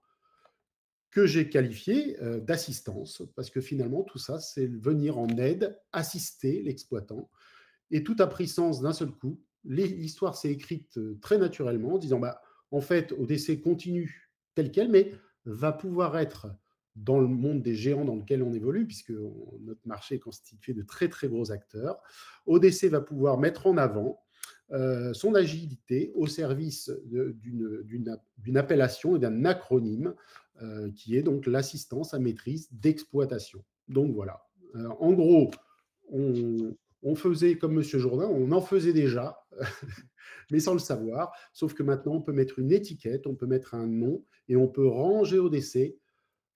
que 1.11 1.27
j'ai 1.27 1.49
qualifié 1.49 2.21
euh, 2.23 2.41
d'assistance, 2.41 3.23
parce 3.35 3.51
que 3.51 3.61
finalement 3.61 4.03
tout 4.03 4.19
ça, 4.19 4.39
c'est 4.39 4.67
venir 4.67 5.19
en 5.19 5.29
aide, 5.37 5.79
assister 5.93 6.63
l'exploitant 6.63 7.29
et 7.91 8.05
tout 8.05 8.17
a 8.19 8.27
pris 8.27 8.49
sens 8.49 8.81
d'un 8.81 8.93
seul 8.93 9.11
coup. 9.11 9.41
L'histoire 9.65 10.37
s'est 10.37 10.51
écrite 10.51 10.99
euh, 10.99 11.19
très 11.21 11.39
naturellement 11.39 11.95
en 11.95 11.99
disant, 11.99 12.19
bah, 12.19 12.41
en 12.71 12.81
fait, 12.81 13.13
ODC 13.13 13.61
continue 13.63 14.31
tel 14.55 14.71
quel, 14.71 14.89
mais 14.89 15.13
va 15.45 15.73
pouvoir 15.73 16.19
être 16.19 16.49
dans 17.05 17.21
le 17.21 17.27
monde 17.27 17.63
des 17.63 17.75
géants 17.75 18.05
dans 18.05 18.17
lequel 18.17 18.43
on 18.43 18.53
évolue, 18.53 18.87
puisque 18.87 19.13
notre 19.61 19.87
marché 19.87 20.17
est 20.17 20.21
constitué 20.21 20.75
de 20.75 20.83
très 20.83 21.09
très 21.09 21.29
gros 21.29 21.53
acteurs. 21.53 21.99
ODC 22.47 22.85
va 22.87 23.01
pouvoir 23.01 23.39
mettre 23.39 23.67
en 23.67 23.77
avant 23.77 24.21
euh, 24.73 25.15
son 25.15 25.35
agilité 25.35 26.13
au 26.15 26.27
service 26.27 26.91
d'une 27.05 28.57
appellation 28.57 29.17
et 29.17 29.19
d'un 29.19 29.45
acronyme 29.45 30.15
euh, 30.61 30.91
qui 30.93 31.17
est 31.17 31.23
donc 31.23 31.47
l'assistance 31.47 32.15
à 32.15 32.19
maîtrise 32.19 32.69
d'exploitation. 32.73 33.65
Donc 33.89 34.15
voilà. 34.15 34.43
Euh, 34.75 34.89
en 35.01 35.13
gros, 35.13 35.51
on, 36.11 36.75
on 37.03 37.15
faisait 37.15 37.57
comme 37.57 37.75
Monsieur 37.75 37.99
Jourdain, 37.99 38.27
on 38.27 38.53
en 38.53 38.61
faisait 38.61 38.93
déjà, 38.93 39.39
mais 40.51 40.61
sans 40.61 40.75
le 40.75 40.79
savoir. 40.79 41.33
Sauf 41.53 41.75
que 41.75 41.83
maintenant, 41.83 42.17
on 42.17 42.23
peut 42.23 42.33
mettre 42.33 42.59
une 42.59 42.73
étiquette, 42.73 43.27
on 43.27 43.35
peut 43.35 43.47
mettre 43.47 43.75
un 43.75 43.87
nom 43.87 44.25
et 44.49 44.57
on 44.57 44.69
peut 44.69 44.87
ranger 44.87 45.41
décès 45.51 45.97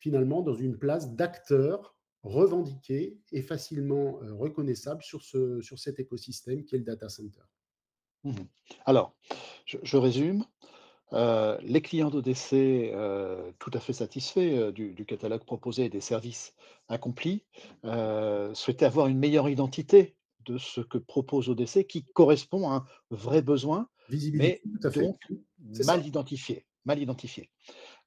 finalement 0.03 0.43
dans 0.43 0.55
une 0.57 0.79
place 0.79 1.15
d'acteur 1.15 1.97
revendiqué 2.25 3.21
et 3.31 3.43
facilement 3.43 4.21
euh, 4.23 4.35
reconnaissable 4.35 5.03
sur, 5.03 5.23
ce, 5.23 5.61
sur 5.61 5.79
cet 5.79 6.01
écosystème 6.01 6.65
qui 6.65 6.75
est 6.75 6.79
le 6.79 6.85
data 6.85 7.09
center. 7.09 7.43
Mmh 8.25 8.33
Alors, 8.87 9.15
je 9.67 9.79
je 9.83 9.97
résume. 9.97 10.45
Heu, 11.15 11.59
les 11.63 11.83
clients 11.83 12.11
d'ODC, 12.11 12.91
heu, 12.95 13.55
tout 13.61 13.71
à 13.75 13.81
fait 13.81 13.93
satisfaits, 13.95 14.41
heu, 14.59 14.73
du 14.73 14.95
du 14.95 15.07
catalogue 15.07 15.45
proposé 15.45 15.87
et 15.87 15.91
des 15.91 16.01
services 16.03 16.55
accomplis, 16.89 17.45
souhaitaient 18.55 18.87
avoir 18.87 19.09
une 19.09 19.19
meilleure 19.19 19.49
identité 19.49 20.17
de 20.47 20.59
ce 20.59 20.81
que 20.81 20.99
propose 20.99 21.49
ODC 21.51 21.87
qui 21.87 22.05
correspond 22.05 22.71
à 22.71 22.75
un 22.77 22.85
vrai 23.11 23.43
besoin, 23.43 23.89
Visibilité, 24.07 24.61
mais 24.61 24.63
tout 24.71 24.87
à 24.87 24.93
fait. 24.93 25.11
donc 25.11 25.17
C'est 25.73 25.85
ça. 25.85 25.95
mal 25.95 26.07
identifié 26.07 26.67
mal 26.85 26.99
identifié. 27.01 27.51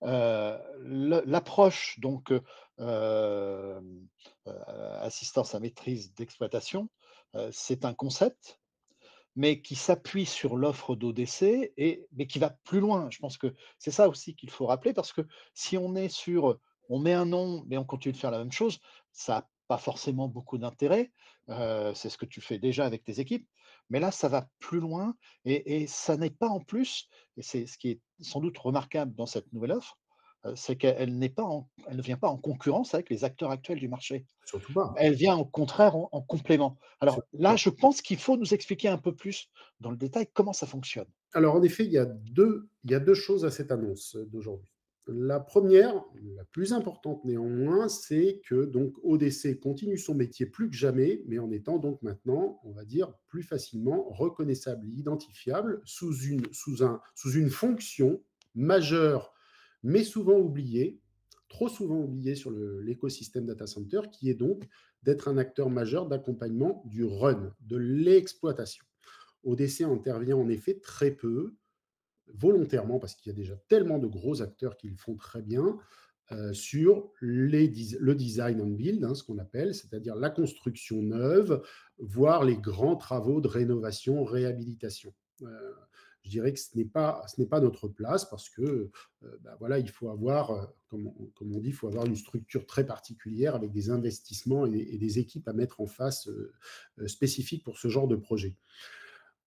Le 0.05 1.21
l'approche 1.25 1.99
donc, 1.99 2.31
heu, 2.31 2.41
hem, 2.79 4.07
heu, 4.47 4.51
assistance 5.01 5.55
à 5.55 5.59
maîtrise 5.59 6.13
d'exploitation, 6.13 6.89
c'est 7.51 7.85
un 7.85 7.93
concept 7.93 8.59
mais 9.35 9.61
qui 9.61 9.75
s'appuie 9.75 10.25
sur 10.25 10.57
l'offre 10.57 10.95
d'ODC 10.95 11.73
et 11.77 12.07
mais 12.13 12.27
qui 12.27 12.39
va 12.39 12.51
plus 12.65 12.79
loin. 12.81 13.09
Je 13.11 13.19
pense 13.19 13.37
que 13.37 13.53
c'est 13.79 13.91
ça 13.91 14.09
aussi 14.09 14.35
qu'il 14.35 14.49
faut 14.49 14.65
rappeler 14.67 14.93
parce 14.93 15.13
que 15.13 15.21
si 15.53 15.77
on 15.77 15.95
est 15.95 16.09
sur, 16.09 16.59
on 16.89 16.99
met 16.99 17.13
un 17.13 17.25
nom, 17.25 17.63
mais 17.67 17.77
on 17.77 17.85
continue 17.85 18.13
de 18.13 18.17
faire 18.17 18.31
la 18.31 18.39
même 18.39 18.51
chose, 18.51 18.79
ça 19.11 19.37
a 19.37 19.49
pas 19.67 19.77
forcément 19.77 20.27
beaucoup 20.29 20.57
d'intérêt. 20.57 21.11
C'est 21.49 22.09
ce 22.09 22.17
que 22.17 22.25
tu 22.25 22.41
fais 22.41 22.59
déjà 22.59 22.85
avec 22.85 23.03
tes 23.03 23.19
équipes. 23.19 23.49
Mais 23.89 23.99
là, 23.99 24.11
ça 24.11 24.27
va 24.27 24.47
plus 24.59 24.79
loin 24.79 25.15
et 25.45 25.83
et 25.83 25.87
ça 25.87 26.17
n'est 26.17 26.29
pas 26.29 26.47
en 26.47 26.59
plus 26.59 27.07
et 27.37 27.41
c'est 27.43 27.67
ce 27.67 27.77
qui 27.77 27.89
est 27.91 27.99
sans 28.21 28.39
doute 28.39 28.57
remarquable 28.57 29.13
dans 29.15 29.25
cette 29.25 29.51
nouvelle 29.53 29.73
offre, 29.73 29.97
c'est 30.55 30.75
qu'elle 30.75 31.17
n'est 31.17 31.29
pas 31.29 31.43
en 31.43 31.69
elle 31.87 31.97
ne 31.97 32.01
vient 32.01 32.17
pas 32.17 32.29
en 32.29 32.37
concurrence 32.37 32.93
avec 32.93 33.09
les 33.09 33.23
acteurs 33.23 33.51
actuels 33.51 33.79
du 33.79 33.87
marché. 33.87 34.25
Surtout 34.45 34.73
pas, 34.73 34.93
Elle 34.97 35.15
vient 35.15 35.37
au 35.37 35.45
contraire 35.45 35.95
en 35.95 36.09
en 36.11 36.21
complément. 36.21 36.77
Alors 36.99 37.15
surtout 37.15 37.37
là, 37.37 37.55
je 37.55 37.69
pense 37.69 38.01
qu'il 38.01 38.17
faut 38.17 38.37
nous 38.37 38.53
expliquer 38.53 38.87
un 38.87 38.97
peu 38.97 39.15
plus 39.15 39.49
dans 39.79 39.91
le 39.91 39.97
détail 39.97 40.27
comment 40.33 40.53
ça 40.53 40.67
fonctionne. 40.67 41.07
Alors 41.33 41.55
en 41.55 41.63
effet, 41.63 41.85
il 41.85 41.91
y 41.91 41.97
a 41.97 42.05
2 42.05 42.69
il 42.83 42.91
y 42.91 42.95
a 42.95 42.99
2 42.99 43.13
choses 43.13 43.43
à 43.45 43.51
cette 43.51 43.71
annonce, 43.71 44.15
d'aujourd'hui. 44.27 44.71
La 45.07 45.39
première, 45.39 46.03
la 46.35 46.43
plus 46.45 46.73
importante 46.73 47.23
néanmoins, 47.25 47.87
c'est 47.87 48.41
que 48.43 48.65
donc 48.65 48.95
ODC 49.03 49.59
continue 49.59 49.99
son 49.99 50.15
métier 50.15 50.47
plus 50.47 50.67
que 50.67 50.75
jamais, 50.75 51.21
mais 51.27 51.37
en 51.37 51.51
étant 51.51 51.77
donc 51.77 52.01
maintenant, 52.01 52.59
on 52.63 52.71
va 52.71 52.85
dire, 52.85 53.13
plus 53.27 53.43
facilement 53.43 54.09
reconnaissable 54.09 54.87
et 54.87 54.89
identifiable 54.89 55.81
sous 55.85 56.15
une 56.23 56.51
sous 56.51 56.83
un 56.83 57.01
sous 57.13 57.33
une 57.33 57.51
fonction 57.51 58.23
majeure, 58.55 59.31
mais 59.83 60.03
souvent 60.03 60.39
oubliée, 60.39 60.99
trop 61.49 61.69
souvent 61.69 61.99
oubliée 61.99 62.33
sur 62.33 62.49
l'écosystème 62.49 63.45
data 63.45 63.67
center, 63.67 64.01
qui 64.11 64.31
est 64.31 64.35
donc 64.35 64.63
d'être 65.03 65.27
un 65.27 65.37
acteur 65.37 65.69
majeur 65.69 66.07
d'accompagnement 66.07 66.81
du 66.87 67.05
run, 67.05 67.53
de 67.61 67.77
l'exploitation. 67.77 68.83
ODC 69.43 69.81
intervient 69.81 70.37
en 70.37 70.49
effet 70.49 70.79
très 70.79 71.11
peu, 71.11 71.53
volontairement, 72.33 72.99
parce 72.99 73.15
qu'il 73.15 73.31
y 73.31 73.35
a 73.35 73.37
déjà 73.37 73.55
tellement 73.67 73.99
de 73.99 74.07
gros 74.07 74.41
acteurs 74.41 74.77
qui 74.77 74.89
le 74.89 74.97
font 74.97 75.15
très 75.15 75.41
bien, 75.41 75.77
euh, 76.31 76.53
sur 76.53 77.11
les, 77.21 77.71
le 77.99 78.15
design 78.15 78.59
and 78.59 78.71
build, 78.71 79.03
hein, 79.03 79.13
ce 79.13 79.23
qu'on 79.23 79.37
appelle, 79.37 79.75
c'est-à-dire 79.75 80.15
la 80.15 80.31
construction 80.31 81.03
neuve, 81.03 81.61
voire 81.99 82.43
les 82.43 82.57
grands 82.57 82.95
travaux 82.95 83.41
de 83.41 83.47
rénovation, 83.47 84.23
réhabilitation. 84.23 85.13
Euh, 85.43 85.71
je 86.23 86.31
dirais 86.31 86.51
que 86.51 86.59
ce 86.59 86.75
n'est 86.75 86.85
pas, 86.85 87.23
pas 87.47 87.59
notre 87.59 87.87
place 87.87 88.25
parce 88.25 88.49
que, 88.49 88.89
euh, 89.21 89.37
bah 89.43 89.55
voilà, 89.59 89.77
il 89.77 89.87
faut 89.87 90.09
avoir, 90.09 90.73
comme 90.87 91.11
on, 91.41 91.59
dit, 91.59 91.67
il 91.67 91.73
faut 91.73 91.87
avoir 91.87 92.07
une 92.07 92.15
structure 92.15 92.65
très 92.65 92.87
particulière 92.87 93.53
avec 93.53 93.71
des 93.71 93.91
investissements 93.91 94.65
et, 94.65 94.79
et 94.79 94.97
des 94.97 95.19
équipes 95.19 95.47
à 95.47 95.53
mettre 95.53 95.79
en 95.79 95.85
face 95.85 96.27
spécifiques 97.05 97.63
pour 97.63 97.77
ce 97.77 97.87
genre 97.87 98.07
de 98.07 98.15
projet. 98.15 98.55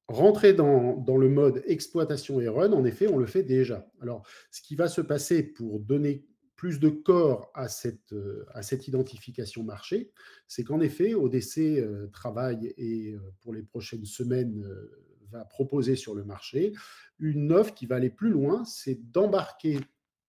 Rentrer 0.09 0.55
dans, 0.55 1.05
le 1.19 1.29
mode 1.29 1.63
exploitation 1.67 2.41
et 2.41 2.49
run, 2.49 2.73
en 2.73 2.85
effet, 2.87 3.09
on 3.09 3.19
le 3.19 3.27
fait 3.27 3.43
déjà. 3.43 3.87
Alors, 4.01 4.27
ce 4.51 4.63
qui 4.63 4.75
va 4.75 4.89
se 4.89 5.03
passer 5.03 5.43
pour 5.43 5.81
donner 5.81 6.25
plus 6.57 6.81
de 6.81 6.89
corps 6.89 7.51
à 7.55 7.69
cette, 7.69 8.15
cette 8.63 8.89
identification 8.89 9.63
marché, 9.65 10.11
c'est 10.49 10.65
qu'en 10.65 10.81
effet, 10.81 11.15
ODC 11.15 11.59
euh, 11.59 12.07
travaille 12.09 12.75
et 12.79 13.13
euh, 13.13 13.21
pour 13.43 13.53
les 13.53 13.63
prochaines 13.63 14.07
semaines 14.07 14.65
euh, 14.65 14.91
va 15.31 15.45
proposer 15.45 15.95
sur 15.95 16.15
le 16.15 16.25
marché 16.25 16.73
une 17.19 17.53
offre 17.53 17.75
qui 17.75 17.87
va 17.87 17.97
aller 17.97 18.11
plus 18.11 18.31
loin, 18.31 18.65
c'est 18.65 18.99
d'embarquer 19.13 19.79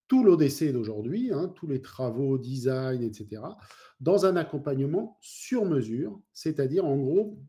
tout 0.10 0.24
l'ODC 0.24 0.72
d'aujourd'hui, 0.74 1.32
hein, 1.32 1.54
tous 1.56 1.68
les 1.68 1.82
travaux, 1.82 2.38
design, 2.38 3.02
etc., 3.04 3.44
dans 4.00 4.26
un 4.26 4.36
accompagnement 4.36 5.18
sur 5.22 5.66
mesure, 5.66 6.20
c'est-à-dire 6.34 6.86
en 6.86 6.98
gros 6.98 7.40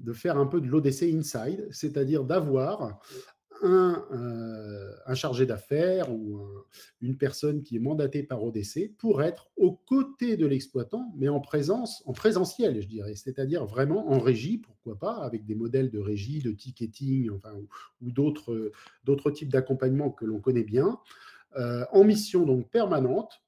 de 0.00 0.12
faire 0.12 0.36
un 0.38 0.46
peu 0.46 0.60
de 0.60 0.66
l'ODC 0.66 1.02
inside, 1.02 1.68
c'est-à-dire 1.70 2.24
d'avoir 2.24 3.00
un, 3.62 4.06
euh, 4.12 4.94
un, 5.06 5.14
chargé 5.14 5.44
d'affaires 5.44 6.10
ou 6.10 6.38
un, 6.38 6.64
une 7.02 7.16
personne 7.16 7.62
qui 7.62 7.76
est 7.76 7.80
mandatée 7.80 8.22
par 8.22 8.42
ODC 8.42 8.96
pour 8.96 9.22
être 9.22 9.50
aux 9.56 9.72
côtés 9.72 10.36
de 10.36 10.46
l'exploitant, 10.46 11.12
mais 11.16 11.28
en 11.28 11.40
présence, 11.40 12.02
en 12.06 12.12
présentiel, 12.12 12.80
je 12.80 12.88
dirais, 12.88 13.14
c'est-à-dire 13.16 13.66
vraiment 13.66 14.10
en 14.10 14.18
régie, 14.18 14.58
pourquoi 14.58 14.98
pas, 14.98 15.16
avec 15.16 15.44
des 15.44 15.54
modèles 15.54 15.90
de 15.90 15.98
régie, 15.98 16.40
de 16.40 16.52
ticketing, 16.52 17.30
enfin, 17.30 17.52
ou, 17.52 17.68
ou 18.00 18.10
d'autres, 18.10 18.72
d'autres 19.04 19.30
types 19.30 19.52
d'accompagnement 19.52 20.10
que 20.10 20.24
l'on 20.24 20.40
connaît 20.40 20.64
bien, 20.64 20.98
euh, 21.56 21.84
en 21.92 22.04
mission 22.04 22.46
donc 22.46 22.70
permanente, 22.70 23.42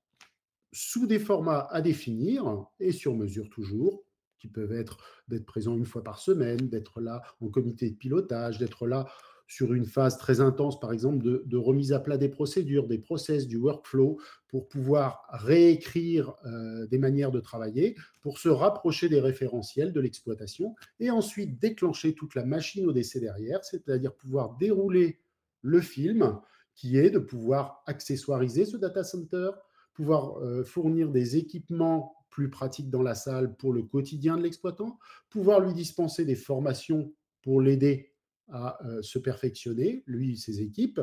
sous 0.72 1.06
des 1.06 1.18
formats 1.18 1.68
à 1.70 1.80
définir 1.80 2.66
et 2.80 2.92
sur 2.92 3.14
mesure 3.14 3.48
toujours, 3.50 4.04
qui 4.42 4.48
peuvent 4.48 4.72
être 4.72 4.98
d'être 5.28 5.46
présent 5.46 5.76
une 5.76 5.86
fois 5.86 6.02
par 6.02 6.18
semaine, 6.18 6.68
d'être 6.68 7.00
là 7.00 7.22
en 7.40 7.48
comité 7.48 7.88
de 7.88 7.94
pilotage, 7.94 8.58
d'être 8.58 8.88
là 8.88 9.06
sur 9.46 9.72
une 9.72 9.84
phase 9.84 10.18
très 10.18 10.40
intense, 10.40 10.80
par 10.80 10.92
exemple, 10.92 11.22
de, 11.22 11.42
de, 11.46 11.56
remise 11.56 11.92
à 11.92 12.00
plat 12.00 12.16
des 12.16 12.28
procédures, 12.28 12.88
des 12.88 12.98
process, 12.98 13.46
du 13.46 13.56
workflow, 13.56 14.18
pour 14.48 14.68
pouvoir 14.68 15.26
réécrire 15.30 16.34
euh, 16.46 16.86
des 16.86 16.98
manières 16.98 17.30
de 17.30 17.38
travailler, 17.38 17.94
pour 18.22 18.38
se 18.38 18.48
rapprocher 18.48 19.08
des 19.08 19.20
référentiels 19.20 19.92
de 19.92 20.00
l'exploitation, 20.00 20.74
et 21.00 21.10
ensuite 21.10 21.60
déclencher 21.60 22.14
toute 22.14 22.34
la 22.34 22.44
machine 22.44 22.86
au 22.86 22.92
décès 22.92 23.20
derrière, 23.20 23.62
c'est-à-dire 23.64 24.14
pouvoir 24.14 24.56
dérouler 24.56 25.20
le 25.60 25.80
film, 25.80 26.40
qui 26.74 26.96
est 26.96 27.10
de 27.10 27.18
pouvoir 27.18 27.82
accessoiriser 27.86 28.64
ce 28.64 28.76
data 28.76 29.04
center, 29.04 29.50
pouvoir 29.92 30.38
euh, 30.38 30.64
fournir 30.64 31.10
des 31.10 31.36
équipements 31.36 32.21
plus 32.32 32.50
pratiques 32.50 32.90
dans 32.90 33.02
la 33.02 33.14
salle 33.14 33.54
pour 33.56 33.72
le 33.72 33.82
quotidien 33.82 34.36
de 34.36 34.42
l'exploitant, 34.42 34.98
pouvoir 35.30 35.60
lui 35.60 35.74
dispenser 35.74 36.24
des 36.24 36.34
formations 36.34 37.14
pour 37.42 37.60
l'aider 37.60 38.10
à 38.48 38.84
euh, 38.84 39.02
se 39.02 39.18
perfectionner, 39.18 40.02
lui 40.06 40.32
et 40.32 40.36
ses 40.36 40.60
équipes, 40.60 41.00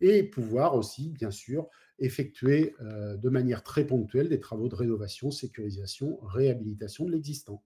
et 0.00 0.22
pouvoir 0.22 0.76
aussi, 0.76 1.08
bien 1.08 1.30
sûr, 1.30 1.68
effectuer 1.98 2.76
euh, 2.80 3.16
de 3.16 3.28
manière 3.30 3.62
très 3.62 3.86
ponctuelle 3.86 4.28
des 4.28 4.38
travaux 4.38 4.68
de 4.68 4.74
rénovation, 4.74 5.30
sécurisation, 5.30 6.18
réhabilitation 6.22 7.06
de 7.06 7.12
l'existant. 7.12 7.64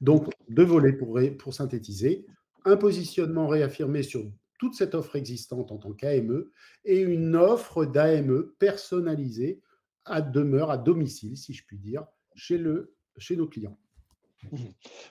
Donc, 0.00 0.32
deux 0.48 0.64
volets 0.64 0.92
pour 0.92 1.54
synthétiser, 1.54 2.26
un 2.64 2.76
positionnement 2.76 3.46
réaffirmé 3.46 4.02
sur 4.02 4.24
toute 4.58 4.74
cette 4.74 4.94
offre 4.94 5.16
existante 5.16 5.70
en 5.70 5.76
tant 5.76 5.92
qu'AME 5.92 6.46
et 6.84 7.00
une 7.00 7.36
offre 7.36 7.84
d'AME 7.84 8.50
personnalisée 8.58 9.60
à 10.06 10.22
demeure, 10.22 10.70
à 10.70 10.78
domicile, 10.78 11.36
si 11.36 11.52
je 11.52 11.64
puis 11.64 11.78
dire, 11.78 12.06
chez, 12.34 12.58
le, 12.58 12.94
chez 13.18 13.36
nos 13.36 13.46
clients. 13.46 13.78
Mmh. 14.50 14.56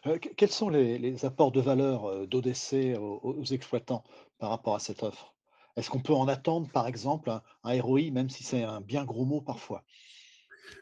Euh, 0.07 0.17
quels 0.17 0.51
sont 0.51 0.69
les, 0.69 0.97
les, 0.97 1.25
apports 1.25 1.51
de 1.51 1.61
valeur 1.61 2.27
d'ODC 2.27 2.97
aux, 2.97 3.19
aux, 3.23 3.43
exploitants 3.45 4.03
par 4.37 4.49
rapport 4.49 4.75
à 4.75 4.79
cette 4.79 5.03
offre? 5.03 5.35
Est-ce 5.75 5.89
qu'on 5.89 5.99
peut 5.99 6.13
en 6.13 6.27
attendre, 6.27 6.69
par 6.71 6.87
exemple, 6.87 7.29
un, 7.29 7.41
un 7.63 7.81
ROI, 7.81 8.11
même 8.11 8.29
si 8.29 8.43
c'est 8.43 8.63
un 8.63 8.81
bien 8.81 9.03
gros 9.03 9.25
mot 9.25 9.41
parfois? 9.41 9.83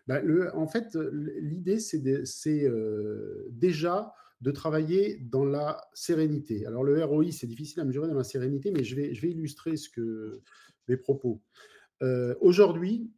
Ben 0.08 0.20
le, 0.20 0.56
En 0.56 0.68
fait, 0.68 0.96
l'idée, 1.14 1.80
c'est 1.80 2.64
euh, 2.66 3.48
déjà 3.52 4.14
de 4.42 4.52
travailler 4.52 5.18
dans 5.22 5.46
la 5.46 5.82
sérénité. 5.94 6.66
Alors, 6.66 6.84
le 6.84 7.04
ROI, 7.04 7.32
c'est 7.32 7.48
difficile 7.48 7.80
à 7.80 7.86
mesurer 7.86 8.08
dans 8.08 8.16
la 8.16 8.24
sérénité, 8.24 8.72
mais 8.72 8.84
je 8.84 8.96
vais, 8.96 9.14
je 9.14 9.22
vais 9.22 9.32
illustrer 9.32 9.78
ce 9.78 9.90
que, 9.90 10.42
mes 10.88 10.98
propos. 10.98 11.42
Euh, 12.02 12.36
Aujourd'hui, 12.42 13.10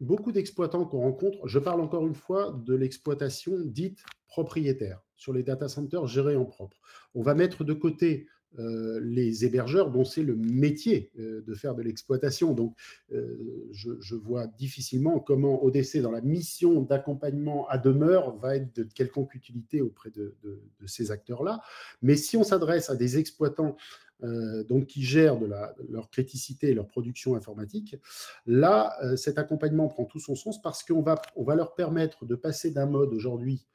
beaucoup 0.00 0.32
d'exploitants 0.32 0.84
qu'on 0.84 1.00
rencontre, 1.00 1.46
je 1.46 1.58
parle 1.58 1.80
encore 1.80 2.06
une 2.06 2.14
fois 2.14 2.52
de 2.64 2.74
l'exploitation 2.74 3.58
dite 3.64 3.98
propriétaire 4.28 5.00
sur 5.16 5.32
les 5.32 5.42
data 5.42 5.68
centers 5.68 6.06
gérés 6.06 6.36
en 6.36 6.44
propre. 6.44 6.76
On 7.14 7.22
va 7.22 7.34
mettre 7.34 7.64
de 7.64 7.72
côté 7.72 8.26
euh, 8.58 9.00
les 9.02 9.44
hébergeurs 9.44 9.90
dont 9.90 10.04
c'est 10.04 10.22
le 10.22 10.34
métier 10.34 11.10
euh, 11.18 11.42
de 11.46 11.54
faire 11.54 11.74
de 11.74 11.82
l'exploitation. 11.82 12.54
Donc, 12.54 12.74
euh, 13.12 13.36
je, 13.72 14.14
vois 14.14 14.46
difficilement 14.46 15.20
comment 15.20 15.62
ODC, 15.62 15.98
dans 15.98 16.10
la 16.10 16.22
mission 16.22 16.80
d'accompagnement 16.80 17.68
à 17.68 17.76
demeure, 17.76 18.36
va 18.38 18.56
être 18.56 18.74
de 18.74 18.84
quelconque 18.84 19.34
utilité 19.34 19.82
auprès 19.82 20.10
de 20.10 20.34
ces 20.86 21.10
acteurs-là. 21.10 21.60
Mais 22.00 22.16
si 22.16 22.36
on 22.36 22.44
s'adresse 22.44 22.88
à 22.88 22.96
des 22.96 23.18
exploitants 23.18 23.76
euh, 24.22 24.64
donc 24.64 24.86
qui 24.86 25.02
gèrent 25.02 25.38
de, 25.38 25.46
la, 25.46 25.74
leur 25.90 26.08
criticité 26.08 26.70
et 26.70 26.74
leur 26.74 26.88
production 26.88 27.34
informatique, 27.34 27.96
là, 28.46 28.96
euh, 29.02 29.16
cet 29.16 29.38
accompagnement 29.38 29.88
prend 29.88 30.06
tout 30.06 30.20
son 30.20 30.34
sens 30.34 30.60
parce 30.62 30.82
qu'on 30.82 31.02
va, 31.02 31.20
on 31.34 31.44
va 31.44 31.54
leur 31.54 31.74
permettre 31.74 32.24
de 32.24 32.34
passer 32.34 32.70
d'un 32.70 32.86
mode 32.86 33.12
aujourd'hui 33.12 33.66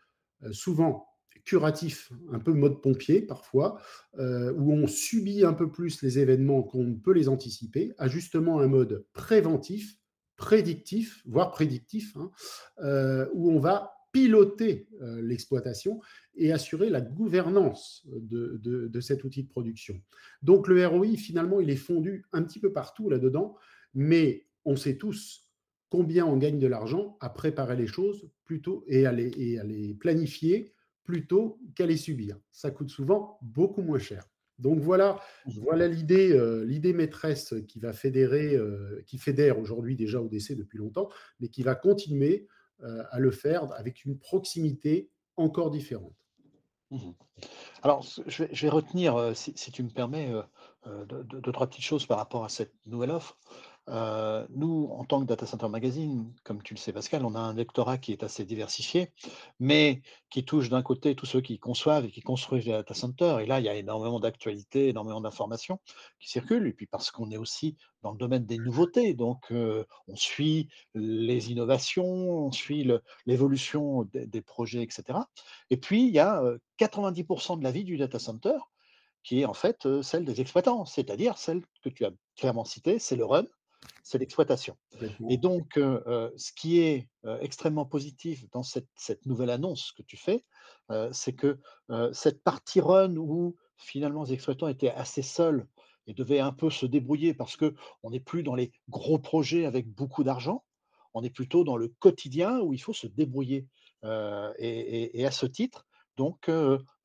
euh, 0.43 0.51
souvent 0.51 1.07
curatif, 1.45 2.11
un 2.31 2.39
peu 2.39 2.53
mode 2.53 2.81
pompier 2.81 3.21
parfois, 3.21 3.81
où 4.19 4.73
on 4.73 4.85
subit 4.85 5.43
un 5.43 5.53
peu 5.53 5.71
plus 5.71 6.03
les 6.03 6.19
événements 6.19 6.61
qu'on 6.61 6.93
peut 6.93 7.13
les 7.13 7.29
anticiper, 7.29 7.93
à 7.97 8.07
justement 8.07 8.59
un 8.59 8.67
mode 8.67 9.07
préventif, 9.13 9.97
prédictif, 10.35 11.23
voire 11.25 11.49
prédictif, 11.49 12.15
hein, 12.15 12.29
où 13.33 13.49
on 13.49 13.59
va 13.59 14.00
piloter 14.11 14.87
euh, 15.01 15.21
l'exploitation 15.21 16.01
et 16.35 16.51
assurer 16.51 16.89
la 16.89 17.01
gouvernance 17.01 18.05
de, 18.07 18.59
de, 18.61 18.99
cet 19.01 19.23
outil 19.23 19.43
de 19.43 19.49
production. 19.49 20.01
Donc 20.41 20.67
le 20.67 20.85
ROI, 20.85 21.15
finalement, 21.17 21.59
il 21.59 21.69
est 21.69 21.75
fondu 21.75 22.25
un 22.31 22.43
petit 22.43 22.59
peu 22.59 22.71
partout 22.71 23.09
là-dedans, 23.09 23.55
mais 23.93 24.47
on 24.65 24.75
sait 24.75 24.97
tous 24.97 25.49
combien 25.89 26.25
on 26.25 26.37
gagne 26.37 26.59
de 26.59 26.67
l'argent 26.67 27.17
à 27.19 27.29
préparer 27.29 27.75
les 27.75 27.87
choses 27.87 28.29
plutôt 28.45 28.85
et 28.87 29.05
à 29.05 29.11
les, 29.11 29.57
à 29.57 29.63
les 29.63 29.93
planifier 29.93 30.73
plutôt 31.03 31.59
qu'à 31.75 31.85
les 31.85 31.97
subir. 31.97 32.37
Ça 32.51 32.71
coûte 32.71 32.89
souvent 32.89 33.37
beaucoup 33.41 33.81
moins 33.81 33.99
cher. 33.99 34.23
Donc 34.61 34.79
voilà, 34.79 35.19
voilà 35.47 35.87
l'idée, 35.87 36.31
euh, 36.31 36.63
l'idée 36.65 36.93
maîtresse 36.93 37.55
qui 37.67 37.79
va 37.79 37.93
fédérer, 37.93 38.55
euh, 38.55 39.01
qui 39.07 39.17
fédère 39.17 39.57
aujourd'hui 39.59 39.95
déjà 39.95 40.21
au 40.21 40.27
décès 40.27 40.55
depuis 40.55 40.77
longtemps, 40.77 41.09
mais 41.39 41.47
qui 41.47 41.63
va 41.63 41.73
continuer 41.73 42.47
euh, 42.83 43.03
à 43.11 43.19
le 43.19 43.31
faire 43.31 43.71
avec 43.73 44.05
une 44.05 44.17
proximité 44.17 45.09
encore 45.37 45.71
différente. 45.71 46.15
Mmh 46.91 47.11
Alors, 47.83 48.05
je 48.27 48.43
vais, 48.43 48.69
retenir, 48.69 49.15
euh, 49.15 49.33
si, 49.33 49.53
tu 49.53 49.81
me 49.81 49.89
permets, 49.89 50.31
euh, 50.85 51.05
deux- 51.05 51.23
deux, 51.23 51.51
trois 51.51 51.67
petites 51.67 51.85
choses 51.85 52.05
par 52.05 52.17
rapport 52.17 52.43
à 52.43 52.49
cette 52.49 52.73
nouvelle 52.85 53.11
offre. 53.11 53.37
Euh, 53.91 54.47
nous, 54.49 54.87
en 54.91 55.03
tant 55.03 55.19
que 55.19 55.25
Data 55.25 55.45
Center 55.45 55.67
Magazine, 55.67 56.33
comme 56.43 56.63
tu 56.63 56.73
le 56.73 56.79
sais, 56.79 56.93
Pascal, 56.93 57.25
on 57.25 57.35
a 57.35 57.39
un 57.39 57.53
lectorat 57.53 57.97
qui 57.97 58.13
est 58.13 58.23
assez 58.23 58.45
diversifié, 58.45 59.11
mais 59.59 60.01
qui 60.29 60.45
touche 60.45 60.69
d'un 60.69 60.81
côté 60.81 61.13
tous 61.13 61.25
ceux 61.25 61.41
qui 61.41 61.59
conçoivent 61.59 62.05
et 62.05 62.11
qui 62.11 62.21
construisent 62.21 62.65
des 62.65 62.71
data 62.71 62.93
centers. 62.93 63.39
Et 63.39 63.45
là, 63.45 63.59
il 63.59 63.65
y 63.65 63.69
a 63.69 63.75
énormément 63.75 64.21
d'actualités, 64.21 64.87
énormément 64.87 65.19
d'informations 65.19 65.79
qui 66.19 66.29
circulent. 66.29 66.67
Et 66.67 66.73
puis 66.73 66.87
parce 66.87 67.11
qu'on 67.11 67.31
est 67.31 67.37
aussi 67.37 67.75
dans 68.01 68.11
le 68.11 68.17
domaine 68.17 68.45
des 68.45 68.57
nouveautés, 68.57 69.13
donc 69.13 69.51
euh, 69.51 69.83
on 70.07 70.15
suit 70.15 70.69
les 70.95 71.51
innovations, 71.51 72.05
on 72.05 72.51
suit 72.51 72.89
l'évolution 73.25 74.03
des, 74.03 74.25
des 74.25 74.41
projets, 74.41 74.83
etc. 74.83 75.19
Et 75.69 75.77
puis, 75.77 76.07
il 76.07 76.13
y 76.13 76.19
a 76.19 76.41
euh, 76.41 76.57
90% 76.79 77.59
de 77.59 77.63
la 77.63 77.71
vie 77.71 77.83
du 77.83 77.97
data 77.97 78.19
center 78.19 78.57
qui 79.23 79.41
est 79.41 79.45
en 79.45 79.53
fait 79.53 79.85
euh, 79.85 80.01
celle 80.01 80.25
des 80.25 80.41
exploitants, 80.41 80.85
c'est-à-dire 80.85 81.37
celle 81.37 81.61
que 81.83 81.89
tu 81.89 82.05
as 82.05 82.11
clairement 82.35 82.65
citée, 82.65 82.97
c'est 82.99 83.15
le 83.15 83.25
run, 83.25 83.45
c'est 84.03 84.17
l'exploitation. 84.19 84.77
Et 85.27 85.37
donc, 85.37 85.77
heu 85.77 86.03
heu, 86.07 86.33
ce 86.37 86.51
qui 86.53 86.79
est, 86.79 87.09
heu, 87.25 87.37
extrêmement 87.41 87.85
positif 87.85 88.49
dans 88.51 88.63
cette 88.63 88.89
cette 88.95 89.25
nouvelle 89.25 89.49
annonce 89.51 89.91
que 89.93 90.03
tu 90.03 90.17
fais, 90.17 90.45
c'est 91.11 91.33
que, 91.35 91.59
cette 92.13 92.43
partie 92.43 92.81
run 92.81 93.15
où 93.17 93.55
finalement 93.77 94.23
les 94.25 94.33
exploitants 94.33 94.67
étaient 94.67 94.91
assez 94.91 95.21
seuls 95.21 95.67
et 96.07 96.13
devaient 96.13 96.39
un 96.41 96.51
peu 96.53 96.69
se 96.69 96.85
débrouiller 96.85 97.33
parce 97.33 97.57
qu'on 97.57 98.09
n'est 98.11 98.19
plus 98.19 98.43
dans 98.43 98.55
les 98.55 98.71
gros 98.89 99.19
projets 99.19 99.65
avec 99.65 99.87
beaucoup 99.89 100.23
d'argent, 100.23 100.65
on 101.13 101.23
est 101.23 101.29
plutôt 101.29 101.63
dans 101.63 101.77
le 101.77 101.87
quotidien 101.89 102.59
où 102.61 102.73
il 102.73 102.79
faut 102.81 102.93
se 102.93 103.07
débrouiller. 103.07 103.67
Et 104.05 104.09
et 104.59 105.21
et 105.21 105.25
à 105.25 105.31
ce 105.31 105.45
titre, 105.45 105.87
donc, 106.17 106.49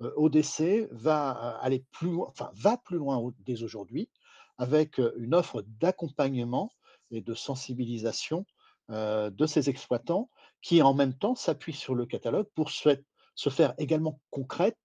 ODC 0.00 0.88
va, 0.90 1.30
aller 1.61 1.85
plus 1.92 2.11
loin 2.11 2.26
enfin 2.28 2.50
va 2.54 2.76
plus 2.78 2.99
loin 2.99 3.33
dès 3.40 3.62
aujourd'hui 3.62 4.11
avec, 4.59 4.99
heu, 5.01 5.15
une 5.19 5.35
offre 5.35 5.63
d'accompagnement 5.67 6.71
et 7.11 7.21
de 7.23 7.35
sensibilisation, 7.35 8.47
heu, 8.91 9.31
de 9.31 9.47
ces 9.47 9.69
exploitants 9.71 10.31
qui, 10.63 10.83
en 10.83 10.95
même 10.95 11.15
temps, 11.17 11.35
s'appuient 11.35 11.73
sur 11.73 11.95
le 11.95 12.07
catalogue 12.07 12.49
pour 12.55 12.71
se 12.71 13.51
faire 13.51 13.75
également 13.79 14.21
concrète 14.31 14.79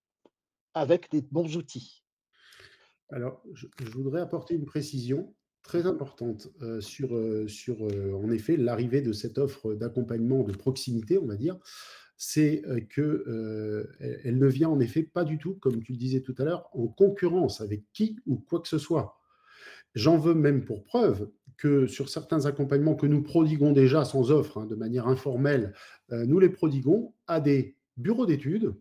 avec 0.73 1.09
des 1.11 1.21
bons 1.21 1.57
outils. 1.57 2.03
Alors, 3.09 3.43
je, 3.53 3.67
je 3.79 3.89
voudrais 3.91 4.21
apporter 4.21 4.55
une 4.55 4.65
précision 4.65 5.35
très 5.63 5.85
Mmh 5.85 5.85
importante 5.85 6.49
euh, 6.61 6.81
sur, 6.81 7.15
euh, 7.15 7.47
sur 7.47 7.85
euh, 7.85 8.13
en 8.13 8.31
effet, 8.31 8.57
l'arrivée 8.57 9.01
de 9.01 9.11
cette 9.11 9.37
offre 9.37 9.73
d'accompagnement 9.73 10.43
de 10.43 10.53
proximité, 10.53 11.17
on 11.17 11.27
va 11.27 11.35
dire. 11.35 11.57
C'est 12.17 12.63
euh, 12.67 12.81
que 12.81 13.01
euh, 13.01 13.87
elle 14.23 14.39
ne 14.39 14.47
vient 14.47 14.69
en 14.69 14.79
effet 14.79 15.03
pas 15.03 15.25
du 15.25 15.39
tout, 15.39 15.55
comme 15.55 15.83
tu 15.83 15.93
le 15.93 15.99
disais 15.99 16.21
tout 16.21 16.35
à 16.39 16.45
l'heure, 16.45 16.69
en 16.73 16.87
concurrence 16.87 17.61
avec 17.61 17.85
qui 17.93 18.17
ou 18.27 18.37
quoi 18.37 18.61
que 18.61 18.69
ce 18.69 18.79
soit. 18.79 19.20
J'en 19.95 20.17
veux 20.17 20.33
même 20.33 20.63
pour 20.63 20.83
preuve 20.83 21.29
que 21.57 21.85
sur 21.85 22.09
certains 22.09 22.45
accompagnements 22.45 22.95
que 22.95 23.05
nous 23.05 23.21
prodiguons 23.21 23.71
déjà 23.71 24.03
sans 24.03 24.31
offre, 24.31 24.57
hein, 24.59 24.65
de 24.65 24.75
manière 24.75 25.07
informelle, 25.07 25.73
euh, 26.11 26.25
nous 26.25 26.39
les 26.39 26.49
prodiguons 26.49 27.13
à 27.27 27.39
des 27.39 27.75
bureaux 27.97 28.25
d'études 28.25 28.73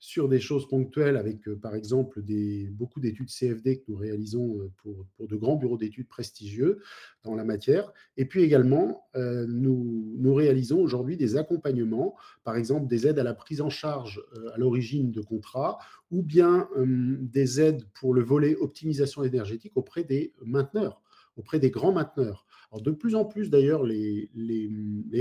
sur 0.00 0.28
des 0.28 0.40
choses 0.40 0.68
ponctuelles 0.68 1.16
avec, 1.16 1.48
euh, 1.48 1.56
par 1.56 1.74
exemple, 1.74 2.22
beaucoup 2.70 3.00
d'études 3.00 3.30
CFD 3.30 3.78
que 3.78 3.84
nous 3.88 3.96
réalisons 3.96 4.58
euh, 4.58 4.70
pour, 4.82 5.26
de 5.26 5.36
grands 5.36 5.56
bureaux 5.56 5.76
d'études 5.76 6.08
prestigieux 6.08 6.80
dans 7.24 7.34
la 7.34 7.44
matière. 7.44 7.92
Et 8.16 8.24
puis 8.24 8.42
également, 8.42 9.08
euh, 9.16 9.46
nous, 9.48 10.14
nous 10.16 10.34
réalisons 10.34 10.80
aujourd'hui 10.80 11.16
des 11.16 11.36
accompagnements, 11.36 12.16
par 12.44 12.56
exemple 12.56 12.86
des 12.86 13.06
aides 13.06 13.18
à 13.18 13.24
la 13.24 13.34
prise 13.34 13.60
en 13.60 13.70
charge 13.70 14.22
à 14.54 14.58
l'origine 14.58 15.10
de 15.10 15.20
contrats 15.20 15.78
ou 16.10 16.22
bien 16.22 16.68
euh, 16.76 17.16
des 17.20 17.60
aides 17.60 17.84
pour 17.94 18.14
le 18.14 18.22
volet 18.22 18.56
optimisation 18.56 19.24
énergétique 19.24 19.72
auprès 19.76 20.04
des 20.04 20.32
mainteneurs 20.44 21.02
auprès 21.36 21.60
des 21.60 21.70
grands 21.70 21.92
mainteneurs. 21.92 22.44
De 22.72 22.90
plus 22.90 23.14
en 23.14 23.24
plus 23.24 23.50
d'ailleurs, 23.50 23.82
les, 23.82 24.30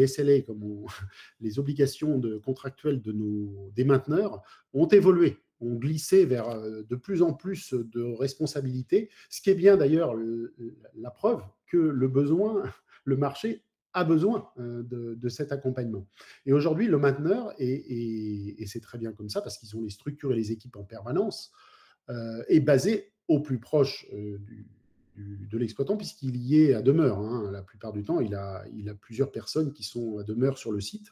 SLA, 0.08 0.40
les 1.40 1.60
obligations 1.60 2.22
contractuelles 2.44 3.02
de 3.02 3.12
nos, 3.12 3.72
des 3.76 3.86
mainteneurs, 3.86 4.42
ont 4.74 4.88
évolué, 4.88 5.38
ont 5.60 5.76
glissé 5.76 6.26
vers 6.26 6.50
euh, 6.50 6.84
de 6.84 6.96
plus 6.96 7.22
en 7.22 7.34
plus 7.34 7.74
de 7.74 8.02
responsabilités, 8.02 9.10
ce 9.30 9.42
qui 9.42 9.50
est 9.50 9.56
bien 9.56 9.78
d'ailleurs 9.78 10.14
la 10.96 11.12
preuve 11.12 11.42
que 11.68 11.78
le 11.78 12.08
besoin, 12.08 12.64
le 13.06 13.18
marché 13.18 13.64
a 13.94 14.04
besoin 14.04 14.50
euh, 14.60 14.84
de, 14.84 15.30
cet 15.30 15.52
accompagnement. 15.52 16.06
Et 16.46 16.54
aujourd'hui, 16.54 16.88
le 16.88 17.00
mainteneur, 17.00 17.54
et 17.58 18.64
c'est 18.68 18.82
très 18.82 18.98
bien 18.98 19.12
comme 19.12 19.30
ça, 19.30 19.42
parce 19.42 19.58
qu'ils 19.58 19.76
ont 19.76 19.82
les 19.82 19.90
structures 19.90 20.32
et 20.32 20.36
les 20.36 20.52
équipes 20.52 20.76
en 20.76 20.84
permanence, 20.84 21.52
euh, 22.10 22.42
est 22.48 22.62
basé 22.62 23.12
au 23.28 23.42
plus 23.42 23.60
proche 23.60 24.08
euh, 24.14 24.38
du, 24.38 24.66
de 25.18 25.58
l'exploitant, 25.58 25.98
puisqu'il 25.98 26.38
y 26.38 26.62
est 26.62 26.74
à 26.74 26.82
demeure. 26.82 27.20
Hein. 27.20 27.50
La 27.52 27.62
plupart 27.62 27.94
du 27.94 28.04
temps, 28.04 28.20
il 28.20 28.36
a, 28.36 28.64
il 28.76 28.90
a 28.90 28.94
plusieurs 28.94 29.32
personnes 29.32 29.74
qui 29.74 29.84
sont 29.84 30.18
à 30.20 30.24
demeure 30.24 30.58
sur 30.58 30.72
le 30.72 30.80
site. 30.80 31.08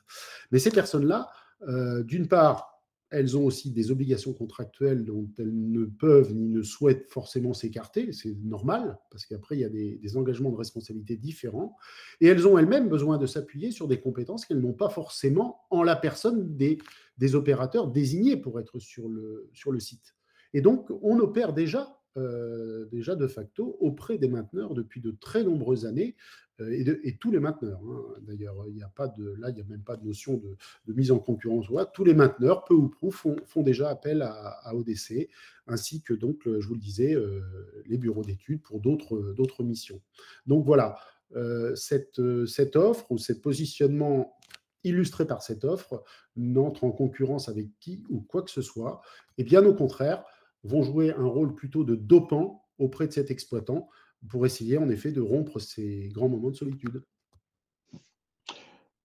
Mais 0.52 0.60
ces 0.60 0.72
personnes-là, 0.72 1.30
euh, 1.68 2.04
d'une 2.04 2.28
part, 2.28 2.76
elles 3.12 3.38
ont 3.38 3.46
aussi 3.46 3.72
des 3.72 3.91
obligations 3.91 4.34
contractuelles 4.34 5.06
dont 5.06 5.30
elles 5.38 5.54
ne 5.54 5.86
peuvent 5.86 6.34
ni 6.34 6.50
ne 6.50 6.63
souhaitent 6.63 7.10
forcément 7.10 7.54
s'écarter, 7.54 8.12
c'est 8.12 8.36
normal, 8.44 9.00
parce 9.12 9.26
qu'après, 9.26 9.56
il 9.56 9.62
y 9.62 9.63
a 9.63 9.70
des, 9.70 9.98
des, 9.98 10.18
engagements 10.18 10.52
de 10.52 10.58
responsabilité 10.58 11.15
différents, 11.15 11.78
et 12.20 12.28
elles 12.28 12.48
ont 12.48 12.58
elles-mêmes 12.58 12.89
besoin 12.89 13.18
de 13.18 13.26
s'appuyer 13.26 13.72
sur 13.72 13.88
des 13.88 14.00
compétences 14.00 14.46
qu'elles 14.46 14.60
n'ont 14.60 14.74
pas 14.74 14.89
forcément 14.89 15.62
en 15.70 15.84
la 15.84 15.96
personne 15.96 16.56
des, 16.58 16.78
des, 17.18 17.36
opérateurs 17.36 17.88
désignés 17.88 18.38
pour 18.38 18.60
être 18.60 18.80
sur 18.80 19.08
le, 19.08 19.50
sur 19.54 19.72
le 19.72 19.80
site. 19.80 20.15
Et 20.54 20.62
donc, 20.62 20.89
on 21.02 21.20
opère 21.20 21.54
déjà 21.54 22.00
euh, 22.17 22.86
déjà 22.86 23.15
de 23.15 23.28
facto 23.28 23.78
auprès 23.80 24.17
des 24.17 24.28
mainteneurs 24.28 24.73
depuis 24.73 25.01
de 25.01 25.12
très 25.12 25.43
nombreuses 25.43 25.86
années 25.86 26.15
euh, 26.62 26.97
et, 27.04 27.17
tous 27.17 27.32
les 27.32 27.39
mainteneurs. 27.39 27.82
Hein. 27.86 28.04
D'ailleurs, 28.21 28.56
il 28.67 28.75
n'y 28.75 28.84
a 28.84 28.89
pas 28.89 29.08
de 29.08 29.36
là, 29.39 29.49
il 29.49 29.56
n'y 29.56 29.62
a 29.62 29.65
même 29.65 29.84
pas 29.84 29.97
de 29.97 30.06
notion 30.06 30.41
de, 30.88 30.93
mise 30.93 31.12
en 31.12 31.19
concurrence. 31.19 31.67
Voilà. 31.69 31.86
Tous 31.86 32.04
les 32.04 32.13
mainteneurs, 32.13 32.63
peu 32.63 32.73
ou 32.73 32.88
prou, 32.88 33.12
font, 33.12 33.36
déjà 33.63 33.89
appel 33.89 34.21
à, 34.21 34.73
ODC, 34.73 35.30
ainsi 35.67 36.01
que 36.01 36.13
donc, 36.13 36.43
je 36.45 36.65
vous 36.67 36.75
le 36.75 36.80
disais, 36.80 37.13
euh, 37.13 37.41
les 37.86 37.97
bureaux 37.97 38.23
d'études 38.23 38.62
pour 38.62 38.80
d'autres 38.80 39.63
missions. 39.63 40.01
Donc 40.47 40.63
voilà, 40.65 40.97
euh, 41.36 41.75
cette, 41.75 42.21
cette 42.45 42.75
offre 42.75 43.12
ou 43.12 43.17
ce 43.17 43.34
positionnement 43.34 44.38
illustré 44.86 45.25
par 45.25 45.41
cette 45.41 45.65
offre 45.65 46.04
n'entre 46.38 46.84
en 46.84 46.91
concurrence 46.91 47.49
avec 47.49 47.67
qui 47.80 48.04
ou 48.10 48.21
quoi 48.21 48.43
que 48.43 48.51
ce 48.51 48.62
soit. 48.62 49.01
Et 49.38 49.43
bien 49.43 49.65
au 49.65 49.73
contraire, 49.73 50.23
vont 50.65 50.84
jouer 50.84 51.13
un 51.13 51.25
rôle 51.25 51.56
plutôt 51.56 51.84
de 51.84 51.95
dopant 51.95 52.65
auprès 52.78 53.08
de 53.08 53.13
cet 53.13 53.32
exploitant 53.32 53.89
pour 54.30 54.45
essayer 54.45 54.78
en 54.78 54.89
effet 54.89 55.12
de 55.12 55.21
rompre 55.21 55.60
ces 55.60 56.10
grands 56.10 56.30
moments 56.30 56.49
de 56.49 56.56
solitude. 56.56 57.04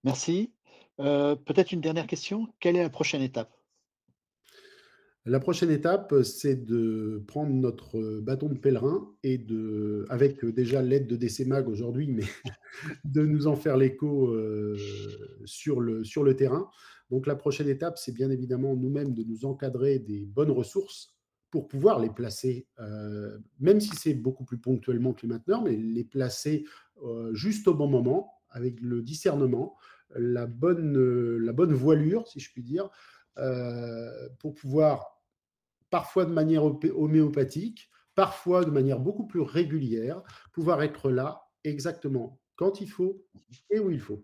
Merci. 0.05 0.53
Euh, 0.99 1.37
Peut-être 1.37 1.73
une 1.73 1.81
dernière 1.81 2.07
question. 2.07 2.49
Quelle 2.59 2.77
est 2.77 2.83
la 2.83 2.91
prochaine 2.91 3.23
étape? 3.23 3.55
La 5.27 5.39
prochaine 5.39 5.71
étape, 5.71 6.15
c'est 6.23 6.65
de 6.65 7.23
prendre 7.27 7.53
notre 7.53 8.21
bâton 8.21 8.49
de 8.49 8.59
pèlerin 8.59 9.07
et 9.23 9.37
de, 9.37 10.07
avec 10.09 10.43
déjà 10.47 10.81
l'aide 10.81 11.07
de 11.07 11.17
DCMAG 11.17 11.69
aujourd'hui, 11.69 12.09
mais 12.09 12.25
de 13.05 13.27
nous 13.27 13.47
en 13.47 13.55
faire 13.55 13.77
l'écho 13.77 14.29
euh, 14.29 14.79
sur, 15.45 15.81
le, 15.81 16.05
sur 16.05 16.25
le 16.25 16.37
terrain. 16.37 16.71
Donc 17.11 17.27
la 17.27 17.37
prochaine 17.37 17.69
étape, 17.69 17.99
c'est 17.99 18.15
bien 18.15 18.31
évidemment 18.31 18.75
nous-mêmes 18.75 19.13
de 19.13 19.23
nous 19.23 19.45
encadrer 19.45 19.99
des 19.99 20.25
bonnes 20.25 20.51
ressources 20.51 21.20
pour 21.51 21.69
pouvoir 21.69 21.99
les 21.99 22.11
placer, 22.11 22.67
euh, 22.79 23.39
même 23.59 23.81
si 23.81 23.91
c'est 23.97 24.15
beaucoup 24.15 24.45
plus 24.45 24.59
ponctuellement 24.59 25.13
que 25.13 25.23
les 25.23 25.29
mainteneurs, 25.29 25.63
mais 25.63 25.77
les 25.77 26.05
placer 26.05 26.65
euh, 27.03 27.35
juste 27.35 27.67
au 27.69 27.75
bon 27.75 27.89
moment, 27.89 28.33
avec 28.51 28.81
le 28.81 29.03
discernement, 29.03 29.77
la 30.11 30.47
bonne, 30.47 30.97
euh, 30.97 31.39
la 31.39 31.53
bonne 31.53 31.73
voilure, 31.73 32.27
si 32.29 32.41
je 32.41 32.53
puis 32.53 32.63
dire, 32.63 32.89
pour 34.39 34.55
pouvoir, 34.55 35.23
parfois 35.89 36.27
de 36.27 36.33
manière 36.33 36.63
homéopathique, 36.65 37.89
parfois 38.15 38.65
de 38.65 38.71
manière 38.71 39.01
beaucoup 39.01 39.27
plus 39.27 39.41
régulière, 39.41 40.23
pouvoir 40.53 40.83
être 40.83 41.11
là 41.11 41.49
exactement 41.65 42.39
quand 42.57 42.83
il 42.83 42.91
faut 42.91 43.25
et 43.71 43.79
où 43.79 43.91
il 43.91 44.01
faut. 44.01 44.23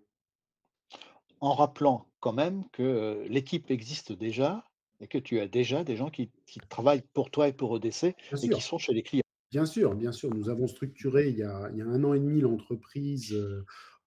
en 1.41 1.55
rappelant 1.55 2.11
quand 2.21 2.35
même 2.35 2.69
que, 2.73 3.25
l'équipe 3.29 3.71
existe 3.71 4.13
déjà 4.13 4.65
et 5.01 5.09
que 5.09 5.19
tu 5.19 5.41
as 5.41 5.49
déjà 5.49 5.85
des 5.85 5.97
gens 5.97 6.11
qui 6.11 6.31
qui 6.47 6.61
travaillent 6.61 7.03
pour 7.15 7.31
toi 7.31 7.49
et 7.49 7.53
pour 7.53 7.71
ODC 7.73 8.15
Bien 8.31 8.39
et 8.43 8.49
qui 8.51 8.61
sont 8.63 8.79
chez 8.79 8.93
les 8.95 9.03
clients. 9.03 9.23
Bien 9.53 9.65
sûr, 9.67 9.95
bien 9.95 10.13
sûr. 10.13 10.31
Nous 10.33 10.49
avons 10.49 10.67
structuré 10.67 11.29
il 11.29 11.37
y 11.37 11.43
a 11.45 11.71
il 11.73 11.79
y 11.79 11.83
a 11.83 11.87
1 11.87 12.03
an 12.05 12.15
et 12.15 12.21
demi 12.21 12.41
l'entreprise, 12.41 13.33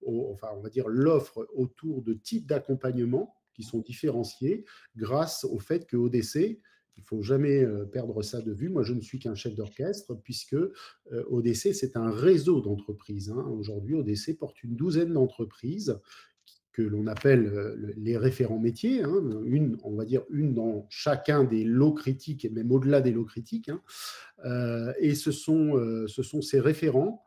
au 0.02 0.30
enfin, 0.32 0.48
on 0.56 0.60
va 0.60 0.68
dire 0.70 0.88
l'offre 0.88 1.48
autour 1.54 2.02
de 2.02 2.12
types 2.14 2.46
d'accompagnement 2.46 3.34
qui 3.54 3.62
sont 3.62 3.80
différenciés 3.80 4.64
grâce 4.96 5.44
au 5.44 5.58
fait 5.58 5.86
que 5.86 5.96
ODC, 5.96 6.60
il 6.96 7.02
faut 7.02 7.22
jamais, 7.22 7.62
heu, 7.64 7.88
perdre 7.90 8.20
ça 8.22 8.42
de 8.42 8.52
vue. 8.52 8.68
Moi, 8.68 8.82
je 8.82 8.92
ne 8.94 9.00
suis 9.00 9.18
qu'un 9.18 9.34
chef 9.34 9.54
d'orchestre 9.54 10.14
puisque, 10.22 10.52
heu, 10.54 10.72
ODC, 11.28 11.72
c'est 11.74 11.96
un 11.96 12.10
réseau 12.10 12.60
d'entreprises, 12.60 13.30
hein. 13.30 13.44
Aujourd'hui, 13.58 13.94
ODC 13.94 14.36
porte 14.38 14.62
une 14.62 14.76
douzaine 14.76 15.12
d'entreprises 15.14 15.98
que 16.72 16.82
l'on 16.82 17.06
appelle, 17.06 17.44
le 17.44 17.92
les 17.96 18.16
référents 18.16 18.58
métiers, 18.60 19.02
hein. 19.02 19.22
Une, 19.44 19.76
on 19.84 19.94
va 19.96 20.04
dire 20.04 20.22
une 20.30 20.54
dans 20.54 20.86
chacun 20.90 21.44
des 21.44 21.64
lots 21.64 21.92
critiques 21.94 22.44
et 22.44 22.50
même 22.50 22.70
au-delà 22.72 23.00
des 23.00 23.12
lots 23.12 23.24
critiques, 23.24 23.68
hein. 23.70 23.82
Heu 24.44 24.94
et 25.00 25.14
ce 25.14 25.32
sont, 25.32 25.76
heu, 25.78 26.08
ce 26.08 26.22
sont 26.22 26.42
ces 26.42 26.60
référents, 26.60 27.24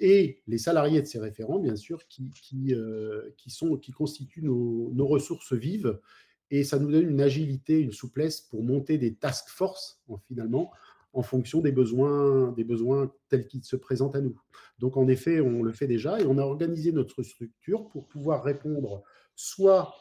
et 0.00 0.42
les 0.48 0.58
salariés 0.58 1.00
de 1.02 1.06
ces 1.06 1.20
référents, 1.20 1.60
bien 1.60 1.76
sûr, 1.76 2.06
qui 2.08 2.30
qui, 2.42 2.74
qui 3.36 3.50
sont 3.50 3.76
qui 3.76 3.92
constituent 3.92 4.42
nos 4.42 5.06
ressources 5.06 5.52
vives 5.52 5.98
et 6.50 6.64
ça 6.64 6.78
nous 6.78 6.90
donne 6.92 7.08
une 7.08 7.20
agilité, 7.22 7.78
une 7.80 7.92
souplesse 7.92 8.40
pour 8.42 8.62
monter 8.62 8.98
des 8.98 9.14
task 9.14 9.48
force 9.48 10.02
en 10.08 10.18
finalement, 10.18 10.70
en 11.12 11.22
fonction 11.22 11.60
des 11.60 11.72
besoins 11.72 12.52
des 12.52 12.64
besoins 12.64 13.12
tels 13.28 13.46
qu'ils 13.46 13.64
se 13.64 13.76
présentent 13.76 14.16
à 14.16 14.20
nous. 14.20 14.38
Donc 14.78 14.96
en 14.96 15.08
effet, 15.08 15.40
on 15.40 15.62
le 15.62 15.72
fait 15.72 15.86
déjà 15.86 16.20
et 16.20 16.26
on 16.26 16.38
a 16.38 16.42
organisé 16.42 16.92
notre 16.92 17.22
structure 17.22 17.88
pour 17.88 18.08
pouvoir 18.08 18.42
répondre 18.42 19.02
soit 19.34 19.94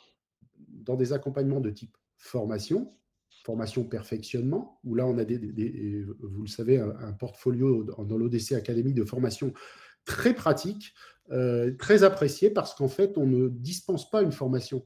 dans 0.67 0.95
des 0.95 1.13
accompagnements 1.13 1.61
de 1.61 1.69
type 1.69 1.97
formation, 2.17 2.93
formation 3.43 3.83
perfectionnement, 3.83 4.79
où 4.83 4.95
là 4.95 5.05
on 5.07 5.17
a 5.17 5.25
des 5.25 6.05
vous 6.19 6.43
le 6.43 6.47
savez, 6.47 6.77
un 6.77 7.13
portfolio 7.13 7.83
dans 7.83 8.17
l'ODC 8.17 8.53
Academy 8.53 8.93
de 8.93 9.03
formation 9.03 9.53
très 10.05 10.33
pratique, 10.33 10.93
heu, 11.31 11.75
très 11.77 12.03
apprécié 12.03 12.49
parce 12.49 12.73
qu'en 12.73 12.87
fait, 12.87 13.17
on 13.17 13.25
ne 13.25 13.47
dispense 13.47 14.09
pas 14.09 14.21
une 14.21 14.31
formation. 14.31 14.85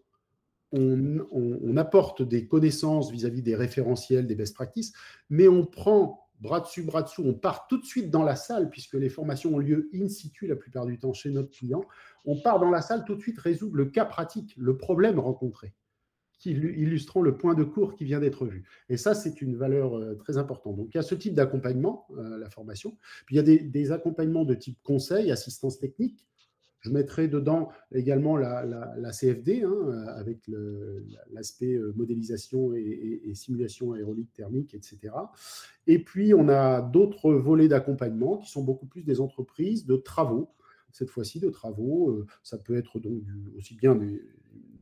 On 0.75 1.77
apporte 1.77 2.21
des 2.21 2.47
connaissances 2.47 3.11
vis-à-vis 3.11 3.41
des 3.41 3.55
référentiels, 3.55 4.27
des 4.27 4.35
best 4.35 4.53
practices, 4.53 4.93
mais 5.29 5.47
on 5.47 5.65
prend 5.65 6.27
bras 6.41 6.59
dessus, 6.59 6.83
bras 6.83 7.01
dessous, 7.01 7.23
on 7.25 7.33
part 7.33 7.67
tout 7.67 7.77
de 7.77 7.85
suite 7.85 8.11
dans 8.11 8.23
la 8.23 8.35
salle 8.35 8.69
puisque 8.69 8.95
les 8.95 9.09
formations 9.09 9.55
ont 9.55 9.59
lieu 9.59 9.89
in 9.93 10.09
situ 10.09 10.47
la 10.47 10.55
plupart 10.55 10.85
du 10.85 10.99
temps 10.99 11.13
chez 11.13 11.29
notre 11.29 11.49
client. 11.49 11.83
On 12.25 12.41
part 12.41 12.59
dans 12.59 12.69
la 12.69 12.81
salle 12.81 13.05
tout 13.05 13.15
de 13.15 13.21
suite 13.21 13.39
résoudre 13.39 13.75
le 13.75 13.85
cas 13.85 14.05
pratique, 14.05 14.53
le 14.57 14.77
problème 14.77 15.19
rencontré 15.19 15.73
illustrant 16.45 17.21
le 17.21 17.37
point 17.37 17.55
de 17.55 17.63
cours 17.63 17.95
qui 17.95 18.05
vient 18.05 18.19
d'être 18.19 18.45
vu. 18.45 18.65
Et 18.89 18.97
ça, 18.97 19.13
c'est 19.13 19.41
une 19.41 19.55
valeur 19.55 19.97
euh, 19.97 20.15
très 20.15 20.37
importante. 20.37 20.75
Donc, 20.75 20.89
il 20.93 20.97
y 20.97 20.99
a 20.99 21.03
ce 21.03 21.15
type 21.15 21.33
d'accompagnement, 21.33 22.07
euh, 22.17 22.37
la 22.37 22.49
formation. 22.49 22.97
Puis, 23.25 23.35
il 23.35 23.37
y 23.37 23.39
a 23.39 23.57
des, 23.57 23.91
accompagnements 23.91 24.45
de 24.45 24.55
type 24.55 24.77
conseil, 24.83 25.31
assistance 25.31 25.79
technique. 25.79 26.25
Je 26.85 26.91
mettrai 26.91 27.27
dedans 27.27 27.69
également 27.91 28.37
la, 28.37 29.11
CFD, 29.11 29.63
hein, 29.63 30.05
avec 30.09 30.47
l'aspect 31.31 31.73
euh, 31.73 31.91
modélisation 31.95 32.75
et, 32.75 33.33
simulation 33.33 33.93
aérolique 33.93 34.31
thermique, 34.33 34.75
etc. 34.75 34.99
Et 35.87 35.97
puis, 35.97 36.35
on 36.35 36.47
a 36.47 36.81
d'autres 36.81 37.33
volets 37.33 37.67
d'accompagnement 37.67 38.37
qui 38.37 38.51
sont 38.51 38.63
beaucoup 38.63 38.85
plus 38.85 39.03
des 39.03 39.19
entreprises 39.19 39.87
de 39.87 39.95
travaux 39.95 40.51
cette 40.91 41.09
fois-ci 41.09 41.39
de 41.39 41.49
travaux. 41.49 42.23
Ça 42.43 42.59
peut 42.59 42.77
être 42.77 42.99
donc 42.99 43.23
aussi 43.57 43.75
bien 43.75 43.95
des, 43.95 44.21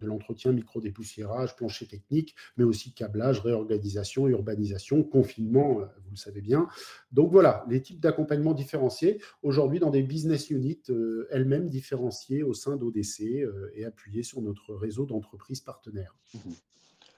de 0.03 0.07
l'entretien, 0.07 0.51
micro-dépoussiérage, 0.51 1.55
plancher 1.55 1.87
technique, 1.87 2.35
mais 2.57 2.63
aussi 2.63 2.93
câblage, 2.93 3.39
réorganisation, 3.39 4.27
urbanisation, 4.27 5.03
confinement, 5.03 5.79
euh, 5.79 5.85
vous 6.05 6.11
le 6.11 6.17
savez 6.17 6.41
bien. 6.41 6.67
Donc 7.11 7.31
voilà, 7.31 7.65
les 7.69 7.81
types 7.81 7.99
d'accompagnement 7.99 8.53
différenciés, 8.53 9.19
aujourd'hui 9.41 9.79
dans 9.79 9.89
des 9.89 10.03
business 10.03 10.49
units 10.49 10.81
euh, 10.89 11.27
elles-mêmes 11.31 11.69
différenciées 11.69 12.43
au 12.43 12.53
sein 12.53 12.75
d'ODC 12.75 13.21
euh, 13.21 13.71
et 13.73 13.85
appuyées 13.85 14.23
sur 14.23 14.41
notre 14.41 14.75
réseau 14.75 15.05
d'entreprises 15.05 15.61
partenaires. 15.61 16.15
Mmh. 16.33 16.51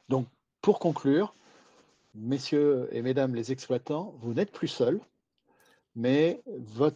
Donc, 0.09 0.27
pour 0.61 0.79
conclure, 0.79 1.35
messieurs 2.13 2.87
et 2.91 3.01
mesdames 3.01 3.35
les 3.35 3.51
exploitants, 3.51 4.15
vous 4.19 4.33
n'êtes 4.33 4.51
plus 4.51 4.67
seuls, 4.67 4.99
mais 5.95 6.43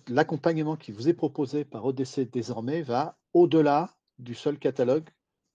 l'accompagnement 0.07 0.75
qui 0.75 0.91
vous 0.91 1.07
est 1.07 1.13
proposé 1.13 1.63
par 1.63 1.85
ODC 1.85 2.29
désormais 2.31 2.81
va 2.81 3.17
au-delà 3.33 3.95
du 4.19 4.35
seul 4.35 4.59
catalogue 4.59 5.09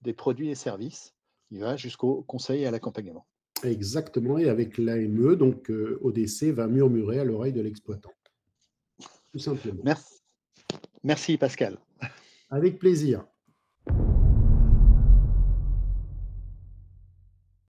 des 0.05 0.13
produits 0.13 0.51
et 0.51 0.55
services. 0.55 1.15
Il 1.51 1.61
va 1.61 1.77
jusqu'au 1.77 2.23
conseil 2.23 2.63
et 2.63 2.67
à 2.67 2.71
l'accompagnement. 2.71 3.27
Exactement, 3.63 4.39
et 4.39 4.49
avec 4.49 4.79
l'AME, 4.79 5.37
donc 5.37 5.71
euh, 5.71 5.99
ODC 6.03 6.53
va 6.53 6.67
murmurer 6.67 7.19
à 7.19 7.25
l'oreille 7.25 7.53
de 7.53 7.61
l'exploitant. 7.63 8.13
Tout 9.33 9.39
simplement. 9.39 9.81
Merci. 9.83 10.15
Merci 11.03 11.37
Pascal. 11.39 11.79
Avec 12.51 12.79
plaisir. 12.79 13.27